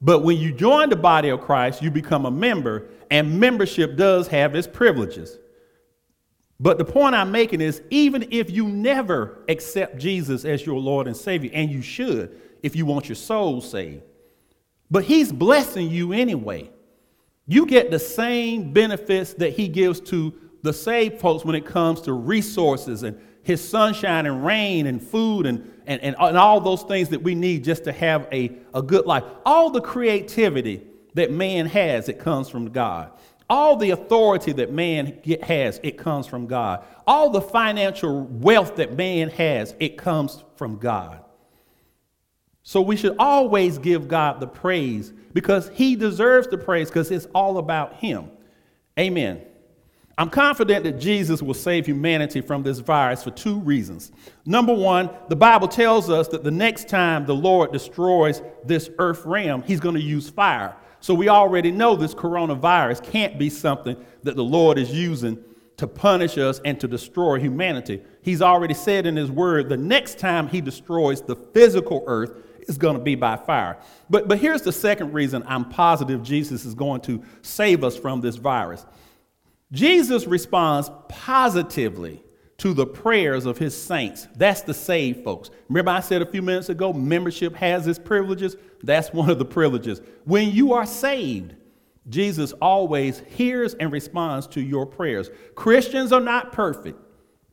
But 0.00 0.24
when 0.24 0.38
you 0.38 0.50
join 0.52 0.88
the 0.88 0.96
body 0.96 1.28
of 1.28 1.42
Christ, 1.42 1.82
you 1.82 1.90
become 1.90 2.24
a 2.24 2.30
member, 2.30 2.88
and 3.10 3.38
membership 3.38 3.96
does 3.96 4.28
have 4.28 4.56
its 4.56 4.66
privileges. 4.66 5.38
But 6.58 6.78
the 6.78 6.86
point 6.86 7.14
I'm 7.14 7.30
making 7.30 7.60
is 7.60 7.82
even 7.90 8.28
if 8.30 8.50
you 8.50 8.66
never 8.66 9.44
accept 9.48 9.98
Jesus 9.98 10.44
as 10.44 10.64
your 10.64 10.80
Lord 10.80 11.06
and 11.06 11.16
Savior, 11.16 11.50
and 11.52 11.70
you 11.70 11.82
should 11.82 12.40
if 12.62 12.74
you 12.74 12.86
want 12.86 13.08
your 13.08 13.16
soul 13.16 13.60
saved, 13.60 14.02
but 14.90 15.04
He's 15.04 15.30
blessing 15.30 15.90
you 15.90 16.14
anyway. 16.14 16.70
You 17.46 17.66
get 17.66 17.90
the 17.90 17.98
same 17.98 18.72
benefits 18.72 19.34
that 19.34 19.50
He 19.50 19.68
gives 19.68 20.00
to 20.00 20.32
the 20.62 20.72
saved 20.72 21.20
folks 21.20 21.44
when 21.44 21.56
it 21.56 21.66
comes 21.66 22.00
to 22.02 22.12
resources 22.12 23.02
and 23.02 23.20
his 23.42 23.66
sunshine 23.66 24.26
and 24.26 24.44
rain 24.44 24.86
and 24.86 25.02
food 25.02 25.46
and, 25.46 25.70
and, 25.86 26.00
and, 26.00 26.16
and 26.18 26.36
all 26.36 26.60
those 26.60 26.82
things 26.82 27.08
that 27.08 27.22
we 27.22 27.34
need 27.34 27.64
just 27.64 27.84
to 27.84 27.92
have 27.92 28.28
a, 28.32 28.52
a 28.74 28.82
good 28.82 29.06
life. 29.06 29.24
All 29.44 29.70
the 29.70 29.80
creativity 29.80 30.86
that 31.14 31.30
man 31.30 31.66
has, 31.66 32.08
it 32.08 32.18
comes 32.18 32.48
from 32.48 32.70
God. 32.70 33.10
All 33.50 33.76
the 33.76 33.90
authority 33.90 34.52
that 34.52 34.72
man 34.72 35.18
get, 35.22 35.44
has, 35.44 35.80
it 35.82 35.98
comes 35.98 36.26
from 36.26 36.46
God. 36.46 36.84
All 37.06 37.30
the 37.30 37.42
financial 37.42 38.22
wealth 38.22 38.76
that 38.76 38.96
man 38.96 39.28
has, 39.30 39.74
it 39.78 39.98
comes 39.98 40.42
from 40.56 40.78
God. 40.78 41.22
So 42.62 42.80
we 42.80 42.96
should 42.96 43.16
always 43.18 43.76
give 43.78 44.08
God 44.08 44.40
the 44.40 44.46
praise 44.46 45.12
because 45.32 45.68
he 45.74 45.96
deserves 45.96 46.46
the 46.46 46.58
praise 46.58 46.88
because 46.88 47.10
it's 47.10 47.26
all 47.34 47.58
about 47.58 47.94
him. 47.94 48.30
Amen. 48.98 49.42
I'm 50.22 50.30
confident 50.30 50.84
that 50.84 51.00
Jesus 51.00 51.42
will 51.42 51.52
save 51.52 51.84
humanity 51.84 52.42
from 52.42 52.62
this 52.62 52.78
virus 52.78 53.24
for 53.24 53.32
two 53.32 53.58
reasons. 53.58 54.12
Number 54.46 54.72
one, 54.72 55.10
the 55.28 55.34
Bible 55.34 55.66
tells 55.66 56.08
us 56.08 56.28
that 56.28 56.44
the 56.44 56.50
next 56.52 56.88
time 56.88 57.26
the 57.26 57.34
Lord 57.34 57.72
destroys 57.72 58.40
this 58.64 58.88
earth 59.00 59.26
realm, 59.26 59.64
he's 59.64 59.80
going 59.80 59.96
to 59.96 60.00
use 60.00 60.30
fire. 60.30 60.76
So 61.00 61.12
we 61.12 61.28
already 61.28 61.72
know 61.72 61.96
this 61.96 62.14
coronavirus 62.14 63.02
can't 63.02 63.36
be 63.36 63.50
something 63.50 63.96
that 64.22 64.36
the 64.36 64.44
Lord 64.44 64.78
is 64.78 64.92
using 64.92 65.42
to 65.78 65.88
punish 65.88 66.38
us 66.38 66.60
and 66.64 66.78
to 66.78 66.86
destroy 66.86 67.40
humanity. 67.40 68.00
He's 68.22 68.42
already 68.42 68.74
said 68.74 69.06
in 69.06 69.16
his 69.16 69.28
word 69.28 69.68
the 69.68 69.76
next 69.76 70.20
time 70.20 70.46
he 70.46 70.60
destroys 70.60 71.20
the 71.20 71.34
physical 71.34 72.04
earth 72.06 72.32
is 72.68 72.78
going 72.78 72.96
to 72.96 73.02
be 73.02 73.16
by 73.16 73.34
fire. 73.34 73.76
But, 74.08 74.28
but 74.28 74.38
here's 74.38 74.62
the 74.62 74.70
second 74.70 75.14
reason 75.14 75.42
I'm 75.48 75.68
positive 75.68 76.22
Jesus 76.22 76.64
is 76.64 76.76
going 76.76 77.00
to 77.00 77.24
save 77.42 77.82
us 77.82 77.96
from 77.96 78.20
this 78.20 78.36
virus. 78.36 78.86
Jesus 79.72 80.26
responds 80.26 80.90
positively 81.08 82.22
to 82.58 82.74
the 82.74 82.86
prayers 82.86 83.46
of 83.46 83.58
his 83.58 83.76
saints. 83.76 84.28
That's 84.36 84.60
the 84.60 84.74
saved 84.74 85.24
folks. 85.24 85.50
Remember, 85.68 85.90
I 85.90 86.00
said 86.00 86.22
a 86.22 86.26
few 86.26 86.42
minutes 86.42 86.68
ago, 86.68 86.92
membership 86.92 87.56
has 87.56 87.86
its 87.88 87.98
privileges? 87.98 88.54
That's 88.82 89.12
one 89.12 89.30
of 89.30 89.38
the 89.38 89.44
privileges. 89.44 90.00
When 90.24 90.50
you 90.50 90.74
are 90.74 90.86
saved, 90.86 91.54
Jesus 92.08 92.52
always 92.60 93.20
hears 93.20 93.74
and 93.74 93.90
responds 93.90 94.46
to 94.48 94.60
your 94.60 94.86
prayers. 94.86 95.30
Christians 95.54 96.12
are 96.12 96.20
not 96.20 96.52
perfect 96.52 97.00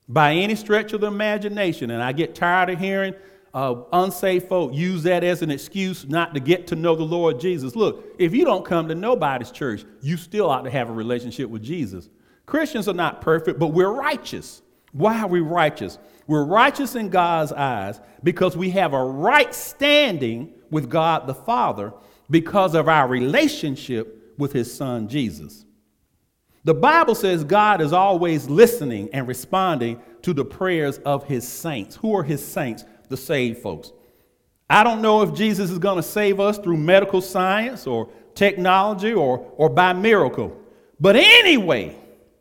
by 0.07 0.33
any 0.33 0.55
stretch 0.55 0.91
of 0.93 1.01
the 1.01 1.07
imagination, 1.07 1.91
and 1.91 2.03
I 2.03 2.11
get 2.11 2.35
tired 2.35 2.69
of 2.69 2.79
hearing 2.79 3.13
uh, 3.53 3.75
unsaved 3.93 4.47
folk 4.47 4.73
use 4.73 5.03
that 5.03 5.23
as 5.23 5.41
an 5.41 5.51
excuse 5.51 6.07
not 6.07 6.33
to 6.33 6.39
get 6.39 6.67
to 6.67 6.75
know 6.75 6.95
the 6.95 7.03
Lord 7.03 7.39
Jesus. 7.39 7.75
Look, 7.75 8.05
if 8.19 8.33
you 8.33 8.45
don't 8.45 8.65
come 8.65 8.87
to 8.87 8.95
nobody's 8.95 9.51
church, 9.51 9.85
you 10.01 10.17
still 10.17 10.49
ought 10.49 10.63
to 10.63 10.69
have 10.69 10.89
a 10.89 10.93
relationship 10.93 11.49
with 11.49 11.63
Jesus. 11.63 12.09
Christians 12.45 12.87
are 12.87 12.93
not 12.93 13.21
perfect, 13.21 13.59
but 13.59 13.67
we're 13.67 13.91
righteous. 13.91 14.61
Why 14.91 15.21
are 15.21 15.27
we 15.27 15.39
righteous? 15.39 15.97
We're 16.27 16.45
righteous 16.45 16.95
in 16.95 17.09
God's 17.09 17.51
eyes 17.51 17.99
because 18.23 18.55
we 18.55 18.69
have 18.71 18.93
a 18.93 19.03
right 19.03 19.53
standing 19.53 20.53
with 20.69 20.89
God 20.89 21.27
the 21.27 21.33
Father 21.33 21.93
because 22.29 22.75
of 22.75 22.87
our 22.87 23.07
relationship 23.07 24.33
with 24.37 24.53
His 24.53 24.71
Son 24.71 25.07
Jesus. 25.07 25.65
The 26.63 26.73
Bible 26.73 27.15
says 27.15 27.43
God 27.43 27.81
is 27.81 27.93
always 27.93 28.49
listening 28.49 29.09
and 29.13 29.27
responding 29.27 30.01
to 30.21 30.33
the 30.33 30.45
prayers 30.45 30.99
of 30.99 31.25
His 31.25 31.47
saints. 31.47 31.95
Who 31.95 32.15
are 32.15 32.23
His 32.23 32.45
saints? 32.45 32.85
The 33.09 33.17
saved 33.17 33.61
folks. 33.61 33.91
I 34.69 34.83
don't 34.83 35.01
know 35.01 35.21
if 35.23 35.33
Jesus 35.33 35.71
is 35.71 35.79
going 35.79 35.97
to 35.97 36.03
save 36.03 36.39
us 36.39 36.57
through 36.57 36.77
medical 36.77 37.21
science 37.21 37.87
or 37.87 38.09
technology 38.35 39.13
or, 39.13 39.51
or 39.57 39.69
by 39.69 39.93
miracle. 39.93 40.55
But 40.99 41.15
anyway, 41.15 41.95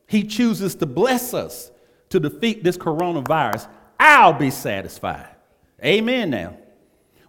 He 0.06 0.24
chooses 0.24 0.74
to 0.76 0.86
bless 0.86 1.34
us 1.34 1.70
to 2.10 2.20
defeat 2.20 2.64
this 2.64 2.76
coronavirus, 2.76 3.68
I'll 3.98 4.32
be 4.32 4.50
satisfied. 4.50 5.28
Amen 5.84 6.30
now. 6.30 6.56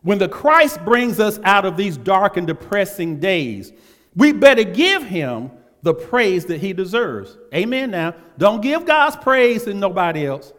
When 0.02 0.17
the 0.17 0.30
Christ 0.30 0.84
brings 0.86 1.19
us 1.19 1.39
out 1.43 1.65
of 1.65 1.75
these 1.75 1.97
dark 1.97 2.38
and 2.38 2.47
depressing 2.47 3.19
days, 3.19 3.73
we 4.15 4.32
better 4.32 4.63
give 4.63 5.04
him 5.04 5.52
the 5.82 5.93
praise 5.93 6.45
that 6.45 6.62
he 6.62 6.73
deserves. 6.73 7.38
Amen 7.54 7.91
now. 7.91 8.15
Don't 8.38 8.62
give 8.62 8.86
God's 8.86 9.17
praise 9.17 9.63
to 9.63 9.73
nobody 9.73 10.25
else. 10.25 10.54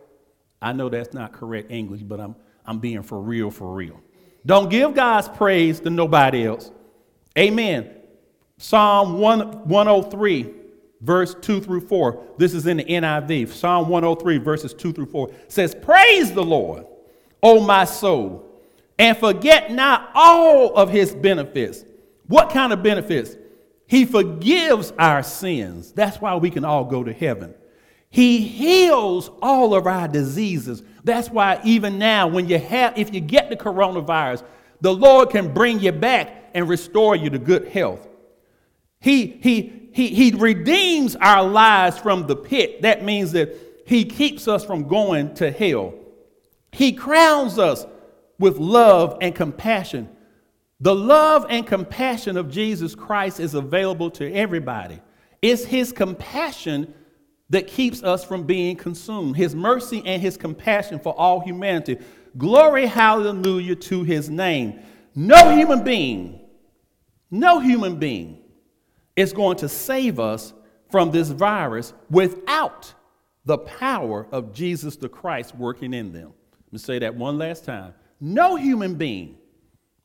I 0.60 0.72
know 0.72 0.88
that's 0.88 1.14
not 1.14 1.32
correct 1.32 1.70
English, 1.70 2.02
but 2.02 2.20
I'm, 2.20 2.36
I'm 2.70 2.78
being 2.78 3.02
for 3.02 3.20
real, 3.20 3.50
for 3.50 3.74
real. 3.74 4.00
Don't 4.46 4.70
give 4.70 4.94
God's 4.94 5.28
praise 5.28 5.80
to 5.80 5.90
nobody 5.90 6.46
else. 6.46 6.70
Amen. 7.36 7.90
Psalm 8.56 9.18
1, 9.18 9.68
103 9.68 10.54
verse 11.00 11.34
2 11.40 11.60
through 11.60 11.80
4. 11.80 12.22
This 12.36 12.54
is 12.54 12.66
in 12.66 12.78
the 12.78 12.84
NIV. 12.84 13.48
Psalm 13.48 13.88
103, 13.88 14.38
verses 14.38 14.74
2 14.74 14.92
through 14.92 15.06
4 15.06 15.30
says, 15.48 15.74
Praise 15.74 16.32
the 16.32 16.44
Lord, 16.44 16.86
O 17.42 17.60
my 17.60 17.84
soul, 17.84 18.46
and 18.98 19.16
forget 19.16 19.72
not 19.72 20.10
all 20.14 20.74
of 20.76 20.90
his 20.90 21.14
benefits. 21.14 21.84
What 22.26 22.50
kind 22.50 22.72
of 22.72 22.82
benefits? 22.82 23.36
He 23.86 24.04
forgives 24.04 24.92
our 24.98 25.22
sins. 25.22 25.92
That's 25.92 26.20
why 26.20 26.36
we 26.36 26.50
can 26.50 26.64
all 26.64 26.84
go 26.84 27.02
to 27.02 27.12
heaven. 27.12 27.54
He 28.10 28.40
heals 28.40 29.30
all 29.40 29.74
of 29.74 29.86
our 29.86 30.06
diseases. 30.06 30.82
That's 31.04 31.30
why 31.30 31.60
even 31.64 31.98
now, 31.98 32.26
when 32.26 32.48
you 32.48 32.58
have, 32.58 32.98
if 32.98 33.14
you 33.14 33.20
get 33.20 33.48
the 33.48 33.56
coronavirus, 33.56 34.44
the 34.80 34.92
Lord 34.92 35.30
can 35.30 35.52
bring 35.52 35.80
you 35.80 35.92
back 35.92 36.50
and 36.54 36.68
restore 36.68 37.16
you 37.16 37.30
to 37.30 37.38
good 37.38 37.68
health. 37.68 38.06
He, 39.00 39.26
he, 39.26 39.88
he, 39.92 40.08
he 40.08 40.32
redeems 40.32 41.16
our 41.16 41.44
lives 41.44 41.98
from 41.98 42.26
the 42.26 42.36
pit. 42.36 42.82
That 42.82 43.04
means 43.04 43.32
that 43.32 43.56
he 43.86 44.04
keeps 44.04 44.46
us 44.46 44.64
from 44.64 44.86
going 44.88 45.34
to 45.36 45.50
hell. 45.50 45.94
He 46.72 46.92
crowns 46.92 47.58
us 47.58 47.86
with 48.38 48.58
love 48.58 49.18
and 49.20 49.34
compassion. 49.34 50.08
The 50.80 50.94
love 50.94 51.46
and 51.48 51.66
compassion 51.66 52.36
of 52.36 52.50
Jesus 52.50 52.94
Christ 52.94 53.40
is 53.40 53.54
available 53.54 54.10
to 54.12 54.32
everybody. 54.32 55.00
It's 55.42 55.64
his 55.64 55.92
compassion 55.92 56.94
that 57.50 57.66
keeps 57.66 58.02
us 58.02 58.24
from 58.24 58.44
being 58.44 58.76
consumed, 58.76 59.36
his 59.36 59.54
mercy 59.54 60.02
and 60.06 60.22
his 60.22 60.36
compassion 60.36 60.98
for 60.98 61.12
all 61.18 61.40
humanity. 61.40 61.98
Glory, 62.38 62.86
hallelujah, 62.86 63.74
to 63.74 64.04
his 64.04 64.30
name. 64.30 64.80
No 65.14 65.50
human 65.50 65.82
being, 65.82 66.40
no 67.30 67.58
human 67.58 67.98
being 67.98 68.38
is 69.16 69.32
going 69.32 69.56
to 69.58 69.68
save 69.68 70.20
us 70.20 70.54
from 70.88 71.10
this 71.10 71.28
virus 71.28 71.92
without 72.08 72.94
the 73.44 73.58
power 73.58 74.26
of 74.30 74.52
Jesus 74.52 74.96
the 74.96 75.08
Christ 75.08 75.54
working 75.56 75.92
in 75.92 76.12
them. 76.12 76.32
Let 76.66 76.72
me 76.72 76.78
say 76.78 76.98
that 77.00 77.14
one 77.14 77.36
last 77.36 77.64
time. 77.64 77.94
No 78.20 78.54
human 78.54 78.94
being, 78.94 79.38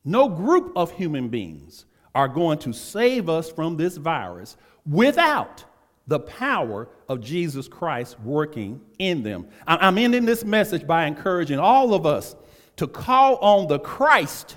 no 0.04 0.28
group 0.28 0.72
of 0.74 0.90
human 0.90 1.28
beings 1.28 1.84
are 2.14 2.28
going 2.28 2.58
to 2.58 2.72
save 2.72 3.28
us 3.28 3.50
from 3.50 3.76
this 3.76 3.98
virus 3.98 4.56
without 4.84 5.64
the 6.06 6.20
power 6.20 6.88
of 7.08 7.20
Jesus 7.20 7.68
Christ 7.68 8.18
working 8.20 8.80
in 8.98 9.22
them. 9.22 9.48
I'm 9.66 9.98
ending 9.98 10.24
this 10.24 10.44
message 10.44 10.86
by 10.86 11.06
encouraging 11.06 11.58
all 11.58 11.94
of 11.94 12.06
us 12.06 12.36
to 12.76 12.86
call 12.86 13.36
on 13.36 13.66
the 13.66 13.78
Christ 13.78 14.56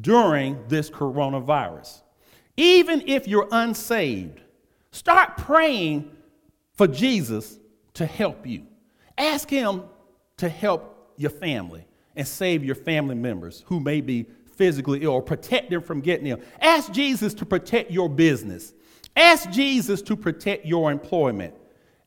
during 0.00 0.62
this 0.68 0.90
coronavirus. 0.90 2.02
Even 2.56 3.02
if 3.06 3.26
you're 3.26 3.48
unsaved, 3.50 4.40
start 4.90 5.36
praying 5.36 6.10
for 6.74 6.86
Jesus 6.86 7.58
to 7.94 8.04
help 8.06 8.46
you. 8.46 8.66
Ask 9.16 9.48
Him 9.48 9.84
to 10.36 10.48
help 10.48 11.12
your 11.16 11.30
family 11.30 11.86
and 12.16 12.26
save 12.26 12.64
your 12.64 12.74
family 12.74 13.14
members 13.14 13.62
who 13.66 13.80
may 13.80 14.00
be 14.00 14.26
physically 14.56 15.02
ill 15.02 15.12
or 15.12 15.22
protect 15.22 15.70
them 15.70 15.82
from 15.82 16.00
getting 16.00 16.26
ill. 16.26 16.40
Ask 16.60 16.92
Jesus 16.92 17.32
to 17.34 17.46
protect 17.46 17.90
your 17.90 18.08
business. 18.08 18.74
Ask 19.16 19.50
Jesus 19.50 20.02
to 20.02 20.16
protect 20.16 20.66
your 20.66 20.90
employment. 20.90 21.54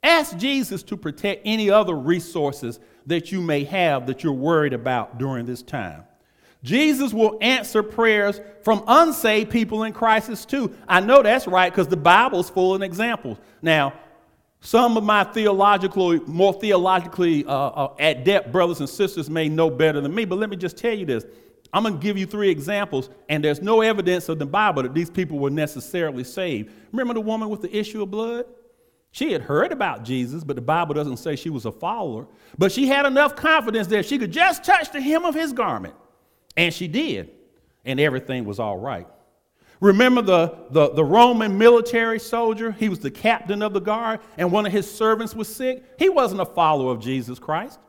Ask 0.02 0.38
Jesus 0.38 0.84
to 0.84 0.98
protect 0.98 1.42
any 1.46 1.70
other 1.70 1.96
resources 1.96 2.80
that 3.06 3.32
you 3.32 3.42
may 3.42 3.64
have 3.64 4.08
that 4.08 4.24
you're 4.24 4.34
worried 4.34 4.74
about 4.74 5.18
during 5.18 5.46
this 5.46 5.62
time. 5.62 6.04
Jesus 6.64 7.14
will 7.14 7.38
answer 7.42 7.84
prayers 7.84 8.40
from 8.62 8.84
unsaved 8.88 9.52
people 9.52 9.84
in 9.84 9.92
crisis 9.92 10.46
too. 10.46 10.74
I 10.88 11.02
know 11.02 11.22
that's 11.22 11.46
right 11.46 11.70
because 11.70 11.88
the 11.88 11.98
Bible's 11.98 12.50
full 12.50 12.74
of 12.74 12.82
examples. 12.82 13.38
Now, 13.62 13.94
some 14.62 14.96
of 14.96 15.04
my 15.04 15.26
theologically, 15.26 16.22
more 16.26 16.54
theologically 16.54 17.46
uh, 17.46 17.52
uh, 17.52 17.96
adept 18.00 18.54
brothers 18.54 18.80
and 18.80 18.88
sisters 18.88 19.30
may 19.30 19.50
know 19.50 19.70
better 19.70 20.00
than 20.00 20.16
me, 20.16 20.24
but 20.24 20.38
let 20.38 20.50
me 20.50 20.56
just 20.56 20.78
tell 20.78 20.94
you 20.94 21.06
this. 21.06 21.26
I'm 21.74 21.84
going 21.84 21.96
to 21.96 22.00
give 22.00 22.18
you 22.18 22.28
three 22.28 22.50
examples, 22.50 23.10
and 23.30 23.44
there's 23.44 23.62
no 23.62 23.82
evidence 23.82 24.30
of 24.30 24.38
the 24.38 24.46
Bible 24.46 24.84
that 24.84 24.94
these 24.94 25.10
people 25.10 25.40
were 25.40 25.50
necessarily 25.50 26.24
saved. 26.24 26.72
Remember 26.92 27.16
the 27.16 27.22
woman 27.22 27.50
with 27.50 27.62
the 27.62 27.76
issue 27.76 28.04
of 28.04 28.12
blood? 28.12 28.46
She 29.12 29.32
had 29.32 29.42
heard 29.42 29.72
about 29.72 30.04
Jesus, 30.04 30.44
but 30.44 30.56
the 30.56 30.62
Bible 30.62 30.94
doesn't 30.94 31.18
say 31.18 31.36
she 31.36 31.50
was 31.50 31.66
a 31.66 31.72
follower. 31.72 32.28
But 32.58 32.72
she 32.72 32.88
had 32.88 33.06
enough 33.06 33.36
confidence 33.36 33.88
that 33.88 34.06
she 34.06 34.20
could 34.20 34.32
just 34.32 34.64
touch 34.64 34.92
the 34.92 35.02
hem 35.02 35.26
of 35.26 35.34
his 35.34 35.52
garment. 35.52 35.96
And 36.56 36.72
she 36.74 36.88
did, 36.88 37.32
and 37.86 38.00
everything 38.00 38.46
was 38.46 38.60
all 38.60 38.78
right. 38.78 39.08
Remember 39.80 40.22
the, 40.22 40.58
the, 40.70 40.94
the, 40.94 41.04
Roman 41.04 41.58
military 41.58 42.20
soldier? 42.20 42.72
He 42.72 42.88
was 42.88 43.00
the 43.00 43.12
captain 43.12 43.62
of 43.62 43.74
the 43.74 43.82
guard, 43.82 44.20
and 44.38 44.52
one 44.52 44.66
of 44.66 44.72
his 44.72 44.90
servants 44.90 45.36
was 45.36 45.54
sick. 45.54 45.84
He 46.00 46.08
wasn't 46.08 46.42
a 46.42 46.46
follower 46.46 46.92
of 46.92 47.02
Jesus 47.02 47.38
Christ. 47.38 47.80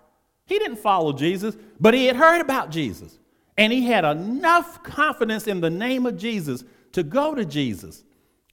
He 0.46 0.58
didn't 0.58 0.78
follow 0.78 1.12
Jesus, 1.12 1.56
but 1.78 1.94
he 1.94 2.06
had 2.06 2.16
heard 2.16 2.40
about 2.40 2.70
Jesus. 2.70 3.18
And 3.56 3.72
he 3.72 3.86
had 3.86 4.04
enough 4.04 4.82
confidence 4.82 5.46
in 5.46 5.60
the 5.60 5.70
name 5.70 6.06
of 6.06 6.16
Jesus 6.16 6.64
to 6.92 7.02
go 7.02 7.34
to 7.34 7.44
Jesus 7.44 8.04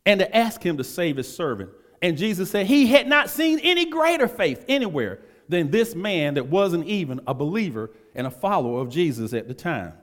and 0.06 0.20
to 0.20 0.36
ask 0.36 0.64
him 0.64 0.78
to 0.78 0.84
save 0.84 1.18
his 1.18 1.34
servant. 1.34 1.70
And 2.02 2.18
Jesus 2.18 2.52
said 2.52 2.66
he 2.66 2.88
had 2.88 3.08
not 3.08 3.30
seen 3.30 3.60
any 3.60 3.86
greater 3.86 4.28
faith 4.28 4.66
anywhere 4.68 5.20
than 5.50 5.70
this 5.70 5.96
man 5.96 6.36
that 6.36 6.48
wasn't 6.48 6.88
even 6.88 7.20
a 7.28 7.34
believer 7.34 7.92
and 8.16 8.26
a 8.26 8.32
follower 8.32 8.82
of 8.82 8.90
Jesus 8.90 9.34
at 9.34 9.48
the 9.48 9.54
time. 9.54 9.94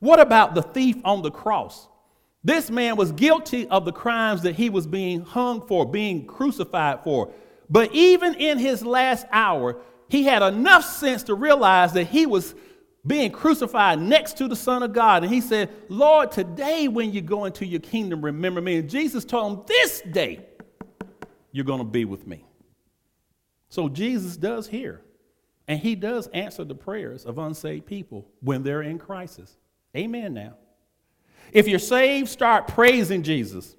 What 0.00 0.20
about 0.20 0.54
the 0.54 0.62
thief 0.62 0.96
on 1.04 1.22
the 1.22 1.30
cross? 1.30 1.88
This 2.44 2.70
man 2.70 2.96
was 2.96 3.12
guilty 3.12 3.66
of 3.68 3.84
the 3.84 3.92
crimes 3.92 4.42
that 4.42 4.54
he 4.54 4.70
was 4.70 4.86
being 4.86 5.22
hung 5.22 5.66
for, 5.66 5.84
being 5.84 6.26
crucified 6.26 7.00
for. 7.02 7.32
But 7.68 7.92
even 7.92 8.34
in 8.34 8.58
his 8.58 8.84
last 8.84 9.26
hour, 9.30 9.80
he 10.08 10.24
had 10.24 10.42
enough 10.42 10.84
sense 10.84 11.24
to 11.24 11.34
realize 11.34 11.92
that 11.92 12.06
he 12.06 12.26
was 12.26 12.54
being 13.08 13.32
crucified 13.32 13.98
next 13.98 14.36
to 14.36 14.46
the 14.46 14.54
Son 14.54 14.82
of 14.82 14.92
God. 14.92 15.24
And 15.24 15.32
he 15.32 15.40
said, 15.40 15.70
Lord, 15.88 16.30
today 16.30 16.86
when 16.86 17.12
you 17.12 17.20
go 17.20 17.46
into 17.46 17.66
your 17.66 17.80
kingdom, 17.80 18.24
remember 18.24 18.60
me. 18.60 18.76
And 18.76 18.88
Jesus 18.88 19.24
told 19.24 19.58
him, 19.58 19.64
This 19.66 20.00
day 20.02 20.46
you're 21.50 21.64
going 21.64 21.80
to 21.80 21.84
be 21.84 22.04
with 22.04 22.26
me. 22.26 22.44
So 23.70 23.88
Jesus 23.88 24.36
does 24.36 24.68
hear, 24.68 25.02
and 25.66 25.80
he 25.80 25.94
does 25.94 26.28
answer 26.28 26.64
the 26.64 26.74
prayers 26.74 27.24
of 27.24 27.38
unsaved 27.38 27.86
people 27.86 28.26
when 28.40 28.62
they're 28.62 28.82
in 28.82 28.98
crisis. 28.98 29.56
Amen 29.96 30.34
now. 30.34 30.54
If 31.52 31.66
you're 31.66 31.78
saved, 31.78 32.28
start 32.28 32.68
praising 32.68 33.22
Jesus. 33.22 33.74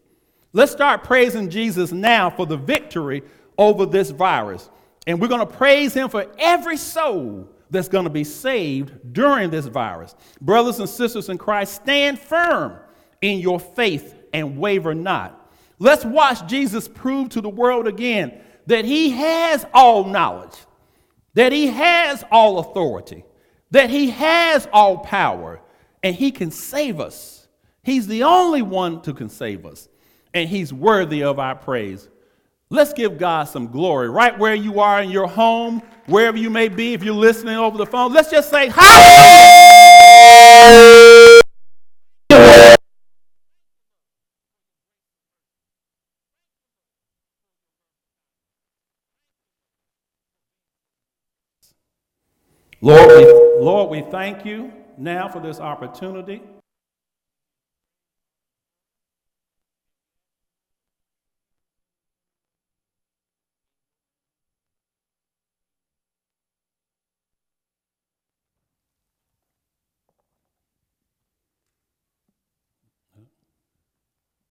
Let's 0.53 0.71
start 0.71 1.03
praising 1.03 1.49
Jesus 1.49 1.91
now 1.91 2.29
for 2.29 2.45
the 2.45 2.57
victory 2.57 3.23
over 3.57 3.85
this 3.85 4.09
virus. 4.09 4.69
And 5.05 5.21
we're 5.21 5.27
going 5.27 5.47
to 5.47 5.53
praise 5.53 5.93
Him 5.93 6.09
for 6.09 6.25
every 6.37 6.77
soul 6.77 7.49
that's 7.69 7.87
going 7.87 8.05
to 8.05 8.09
be 8.09 8.23
saved 8.23 9.13
during 9.13 9.49
this 9.49 9.65
virus. 9.65 10.15
Brothers 10.41 10.79
and 10.79 10.89
sisters 10.89 11.29
in 11.29 11.37
Christ, 11.37 11.75
stand 11.75 12.19
firm 12.19 12.79
in 13.21 13.39
your 13.39 13.59
faith 13.59 14.15
and 14.33 14.57
waver 14.57 14.93
not. 14.93 15.51
Let's 15.79 16.03
watch 16.05 16.47
Jesus 16.47 16.87
prove 16.87 17.29
to 17.29 17.41
the 17.41 17.49
world 17.49 17.87
again 17.87 18.41
that 18.67 18.85
He 18.85 19.11
has 19.11 19.65
all 19.73 20.03
knowledge, 20.03 20.55
that 21.33 21.51
He 21.51 21.67
has 21.67 22.23
all 22.31 22.59
authority, 22.59 23.23
that 23.71 23.89
He 23.89 24.09
has 24.09 24.67
all 24.73 24.97
power, 24.97 25.61
and 26.03 26.15
He 26.15 26.31
can 26.31 26.51
save 26.51 26.99
us. 26.99 27.47
He's 27.81 28.07
the 28.07 28.23
only 28.23 28.61
one 28.61 29.01
who 29.03 29.13
can 29.13 29.29
save 29.29 29.65
us, 29.65 29.87
and 30.33 30.49
He's 30.49 30.73
worthy 30.73 31.23
of 31.23 31.39
our 31.39 31.55
praise. 31.55 32.09
Let's 32.71 32.93
give 32.93 33.17
God 33.17 33.45
some 33.45 33.69
glory 33.69 34.11
right 34.11 34.37
where 34.37 34.53
you 34.53 34.79
are 34.79 35.01
in 35.01 35.09
your 35.09 35.25
home, 35.25 35.81
wherever 36.05 36.37
you 36.37 36.51
may 36.51 36.67
be, 36.67 36.93
if 36.93 37.01
you're 37.03 37.15
listening 37.15 37.55
over 37.55 37.79
the 37.79 37.85
phone. 37.87 38.13
Let's 38.13 38.29
just 38.29 38.51
say, 38.51 38.69
Hallelujah! 38.69 39.01
Lord 52.81 53.07
we, 53.17 53.25
Lord, 53.63 53.89
we 53.89 54.01
thank 54.11 54.45
you 54.45 54.71
now 54.95 55.27
for 55.27 55.39
this 55.39 55.59
opportunity 55.59 56.43